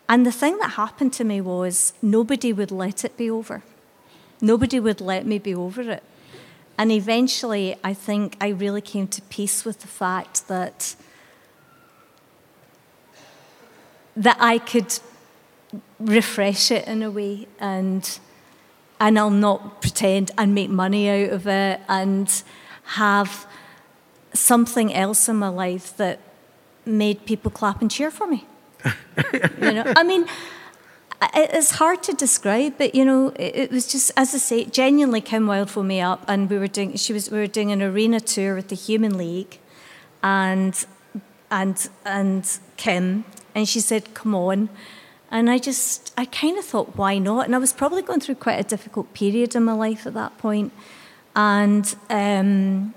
And 0.09 0.25
the 0.25 0.31
thing 0.31 0.57
that 0.57 0.71
happened 0.71 1.13
to 1.13 1.23
me 1.23 1.39
was 1.39 1.93
nobody 2.01 2.51
would 2.51 2.71
let 2.71 3.05
it 3.05 3.15
be 3.15 3.29
over. 3.29 3.61
Nobody 4.41 4.79
would 4.79 4.99
let 4.99 5.23
me 5.25 5.37
be 5.37 5.53
over 5.53 5.81
it. 5.81 6.03
And 6.79 6.91
eventually, 6.91 7.75
I 7.83 7.93
think 7.93 8.35
I 8.41 8.47
really 8.47 8.81
came 8.81 9.07
to 9.09 9.21
peace 9.23 9.63
with 9.63 9.81
the 9.81 9.87
fact 9.87 10.47
that 10.47 10.95
that 14.15 14.37
I 14.39 14.57
could 14.57 14.99
refresh 15.99 16.71
it 16.71 16.87
in 16.87 17.03
a 17.03 17.11
way 17.11 17.47
and 17.59 18.19
and 18.99 19.17
I'll 19.17 19.29
not 19.29 19.81
pretend 19.81 20.31
and 20.37 20.55
make 20.55 20.69
money 20.69 21.07
out 21.09 21.29
of 21.31 21.47
it 21.47 21.79
and 21.87 22.43
have 22.95 23.45
something 24.33 24.93
else 24.93 25.29
in 25.29 25.35
my 25.35 25.47
life 25.47 25.95
that 25.97 26.19
made 26.85 27.25
people 27.25 27.51
clap 27.51 27.81
and 27.81 27.89
cheer 27.89 28.11
for 28.11 28.27
me. 28.27 28.45
you 29.61 29.73
know, 29.73 29.93
I 29.95 30.03
mean, 30.03 30.25
it's 31.35 31.71
hard 31.71 32.01
to 32.03 32.13
describe, 32.13 32.77
but 32.77 32.95
you 32.95 33.03
know, 33.03 33.33
it, 33.35 33.71
was 33.71 33.87
just 33.87 34.11
as 34.15 34.33
I 34.33 34.37
say, 34.37 34.65
genuinely 34.65 35.21
Kim 35.21 35.47
Wilde 35.47 35.69
phoned 35.69 35.87
me 35.87 36.01
up, 36.01 36.23
and 36.27 36.49
we 36.49 36.57
were 36.57 36.67
doing. 36.67 36.95
She 36.95 37.13
was. 37.13 37.29
We 37.29 37.39
were 37.39 37.47
doing 37.47 37.71
an 37.71 37.81
arena 37.81 38.19
tour 38.19 38.55
with 38.55 38.69
the 38.69 38.75
Human 38.75 39.17
League, 39.17 39.59
and 40.23 40.85
and 41.51 41.89
and 42.05 42.59
Kim, 42.77 43.25
and 43.53 43.67
she 43.67 43.79
said, 43.79 44.13
"Come 44.13 44.33
on." 44.33 44.69
And 45.31 45.49
I 45.49 45.59
just, 45.59 46.11
I 46.17 46.25
kind 46.25 46.57
of 46.57 46.65
thought, 46.65 46.95
why 46.95 47.19
not? 47.19 47.45
And 47.45 47.53
I 47.53 47.59
was 47.59 47.71
probably 47.71 48.01
going 48.01 48.19
through 48.19 48.33
quite 48.33 48.59
a 48.59 48.67
difficult 48.67 49.13
period 49.13 49.55
in 49.55 49.63
my 49.63 49.73
life 49.73 50.07
at 50.07 50.15
that 50.15 50.39
point, 50.39 50.73
and 51.35 51.95
um, 52.09 52.95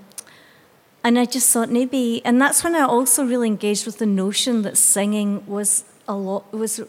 and 1.05 1.19
I 1.19 1.25
just 1.25 1.51
thought 1.51 1.71
maybe, 1.71 2.23
and 2.25 2.41
that's 2.41 2.63
when 2.63 2.75
I 2.75 2.83
also 2.83 3.25
really 3.25 3.49
engaged 3.49 3.87
with 3.87 3.99
the 3.99 4.07
notion 4.07 4.63
that 4.63 4.77
singing 4.77 5.45
was 5.47 5.85
a 6.07 6.15
lot, 6.15 6.53
was 6.53 6.81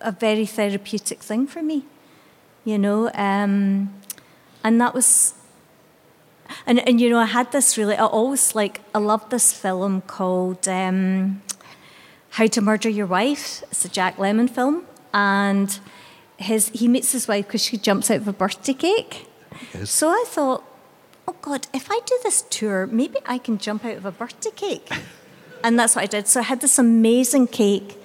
a, 0.00 0.12
very 0.12 0.46
therapeutic 0.46 1.22
thing 1.22 1.46
for 1.46 1.62
me, 1.62 1.84
you 2.64 2.78
know, 2.78 3.10
um, 3.14 3.94
and 4.64 4.80
that 4.80 4.94
was. 4.94 5.34
And, 6.66 6.78
and 6.88 6.98
you 6.98 7.10
know, 7.10 7.18
I 7.18 7.26
had 7.26 7.52
this 7.52 7.76
really, 7.76 7.94
I 7.94 8.06
always 8.06 8.54
like, 8.54 8.80
I 8.94 8.98
loved 8.98 9.30
this 9.30 9.52
film 9.52 10.00
called 10.00 10.66
um, 10.66 11.42
How 12.30 12.46
to 12.46 12.60
Murder 12.62 12.88
Your 12.88 13.06
Wife. 13.06 13.62
It's 13.70 13.84
a 13.84 13.88
Jack 13.88 14.16
Lemmon 14.16 14.48
film. 14.48 14.84
And 15.12 15.78
his, 16.38 16.70
he 16.70 16.88
meets 16.88 17.12
his 17.12 17.28
wife 17.28 17.46
because 17.46 17.62
she 17.62 17.76
jumps 17.76 18.10
out 18.10 18.18
of 18.18 18.28
a 18.28 18.32
birthday 18.32 18.72
cake. 18.72 19.26
Yes. 19.74 19.90
So 19.90 20.08
I 20.08 20.24
thought, 20.26 20.64
oh 21.28 21.36
God, 21.42 21.66
if 21.74 21.90
I 21.90 22.00
do 22.06 22.18
this 22.22 22.42
tour, 22.48 22.86
maybe 22.86 23.18
I 23.26 23.36
can 23.36 23.58
jump 23.58 23.84
out 23.84 23.96
of 23.98 24.06
a 24.06 24.10
birthday 24.10 24.50
cake. 24.50 24.90
and 25.62 25.78
that's 25.78 25.94
what 25.94 26.02
I 26.02 26.06
did. 26.06 26.26
So 26.26 26.40
I 26.40 26.44
had 26.44 26.62
this 26.62 26.78
amazing 26.78 27.48
cake 27.48 27.98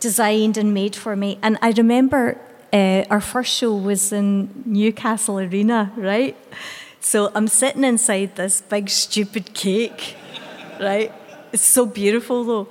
designed 0.00 0.56
and 0.56 0.74
made 0.74 0.96
for 0.96 1.14
me. 1.14 1.38
And 1.42 1.58
I 1.62 1.70
remember 1.70 2.40
uh, 2.72 3.04
our 3.08 3.20
first 3.20 3.56
show 3.56 3.72
was 3.74 4.12
in 4.12 4.64
Newcastle 4.66 5.38
Arena, 5.38 5.92
right? 5.96 6.36
So 6.98 7.30
I'm 7.36 7.46
sitting 7.46 7.84
inside 7.84 8.34
this 8.34 8.62
big 8.62 8.90
stupid 8.90 9.54
cake, 9.54 10.16
right? 10.80 11.12
It's 11.52 11.62
so 11.62 11.86
beautiful 11.86 12.44
though. 12.44 12.68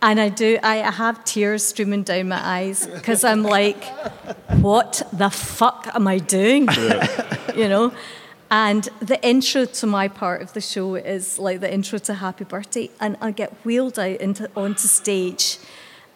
And 0.00 0.20
I 0.20 0.28
do, 0.28 0.58
I 0.62 0.82
I 0.82 0.92
have 0.92 1.24
tears 1.24 1.64
streaming 1.64 2.04
down 2.04 2.28
my 2.28 2.40
eyes 2.40 2.86
because 2.86 3.24
I'm 3.24 3.42
like, 3.42 3.82
what 4.60 5.02
the 5.12 5.30
fuck 5.30 5.88
am 5.94 6.06
I 6.06 6.18
doing? 6.18 6.68
you 7.56 7.68
know? 7.68 7.92
And 8.50 8.88
the 9.00 9.24
intro 9.26 9.64
to 9.64 9.86
my 9.86 10.08
part 10.08 10.40
of 10.40 10.52
the 10.52 10.60
show 10.60 10.94
is 10.94 11.38
like 11.38 11.60
the 11.60 11.72
intro 11.72 11.98
to 11.98 12.14
Happy 12.14 12.44
Birthday. 12.44 12.90
And 13.00 13.16
I 13.20 13.30
get 13.32 13.52
wheeled 13.64 13.98
out 13.98 14.20
into, 14.20 14.48
onto 14.56 14.86
stage 14.88 15.58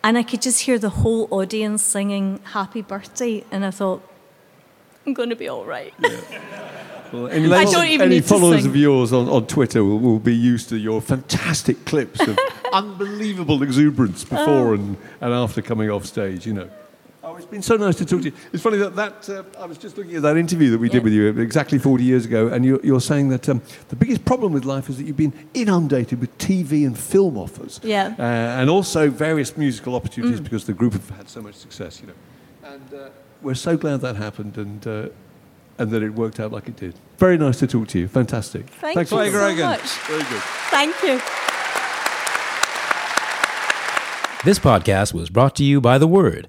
and 0.02 0.16
I 0.16 0.22
could 0.22 0.40
just 0.40 0.60
hear 0.62 0.78
the 0.78 0.88
whole 0.90 1.28
audience 1.30 1.82
singing 1.82 2.40
Happy 2.44 2.82
Birthday. 2.82 3.44
And 3.50 3.64
I 3.64 3.70
thought, 3.70 4.02
I'm 5.06 5.12
going 5.14 5.30
to 5.30 5.36
be 5.36 5.48
all 5.48 5.64
right. 5.64 5.92
Well, 7.12 7.26
any, 7.28 7.52
I 7.52 7.64
don't 7.64 7.88
even 7.88 8.06
any 8.06 8.16
need 8.16 8.22
to 8.22 8.28
followers 8.28 8.64
of 8.64 8.76
yours 8.76 9.12
on, 9.12 9.28
on 9.28 9.46
Twitter 9.46 9.82
will, 9.84 9.98
will 9.98 10.20
be 10.20 10.34
used 10.34 10.68
to 10.68 10.76
your 10.78 11.02
fantastic 11.02 11.84
clips 11.84 12.20
of 12.20 12.38
unbelievable 12.72 13.62
exuberance 13.62 14.22
before 14.22 14.68
Oh. 14.70 14.74
and, 14.74 14.96
and 15.20 15.34
after 15.34 15.60
coming 15.60 15.90
off 15.90 16.06
stage, 16.06 16.46
you 16.46 16.52
know. 16.52 16.70
It's 17.40 17.50
been 17.50 17.62
so 17.62 17.76
nice 17.76 17.96
to 17.96 18.04
talk 18.04 18.20
to 18.20 18.26
you. 18.28 18.32
It's 18.52 18.62
funny 18.62 18.76
that, 18.78 18.94
that 18.96 19.28
uh, 19.30 19.42
I 19.58 19.64
was 19.64 19.78
just 19.78 19.96
looking 19.96 20.14
at 20.16 20.22
that 20.22 20.36
interview 20.36 20.70
that 20.70 20.78
we 20.78 20.90
did 20.90 21.02
with 21.02 21.14
you 21.14 21.28
exactly 21.40 21.78
40 21.78 22.04
years 22.04 22.26
ago, 22.26 22.48
and 22.48 22.64
you're, 22.66 22.80
you're 22.84 23.00
saying 23.00 23.30
that 23.30 23.48
um, 23.48 23.62
the 23.88 23.96
biggest 23.96 24.24
problem 24.26 24.52
with 24.52 24.66
life 24.66 24.90
is 24.90 24.98
that 24.98 25.04
you've 25.04 25.16
been 25.16 25.32
inundated 25.54 26.20
with 26.20 26.36
TV 26.36 26.86
and 26.86 26.98
film 26.98 27.38
offers. 27.38 27.80
Yeah. 27.82 28.14
Uh, 28.18 28.22
and 28.22 28.68
also 28.68 29.08
various 29.08 29.56
musical 29.56 29.94
opportunities 29.94 30.40
Mm. 30.40 30.44
because 30.44 30.64
the 30.66 30.74
group 30.74 30.92
have 30.92 31.08
had 31.10 31.28
so 31.30 31.40
much 31.40 31.54
success, 31.54 32.00
you 32.02 32.08
know. 32.08 32.12
And 32.62 32.94
uh, 32.94 33.08
we're 33.40 33.54
so 33.54 33.76
glad 33.78 34.02
that 34.02 34.16
happened 34.16 34.58
and, 34.58 34.86
uh, 34.86 35.08
and 35.78 35.90
that 35.90 36.02
it 36.02 36.10
worked 36.14 36.40
out 36.40 36.52
like 36.52 36.68
it 36.68 36.76
did. 36.76 36.94
Very 37.16 37.38
nice 37.38 37.58
to 37.60 37.66
talk 37.66 37.88
to 37.88 37.98
you. 37.98 38.06
Fantastic. 38.06 38.68
Thank 38.68 38.96
Thanks 38.96 39.10
you 39.12 39.16
a 39.18 39.20
lot. 39.20 39.30
so 39.30 39.66
much. 39.66 39.80
Very 40.06 40.22
good. 40.24 40.42
Thank 40.70 41.02
you. 41.02 41.20
This 44.44 44.58
podcast 44.58 45.12
was 45.14 45.28
brought 45.30 45.54
to 45.56 45.64
you 45.64 45.80
by 45.80 45.98
The 45.98 46.06
Word. 46.06 46.48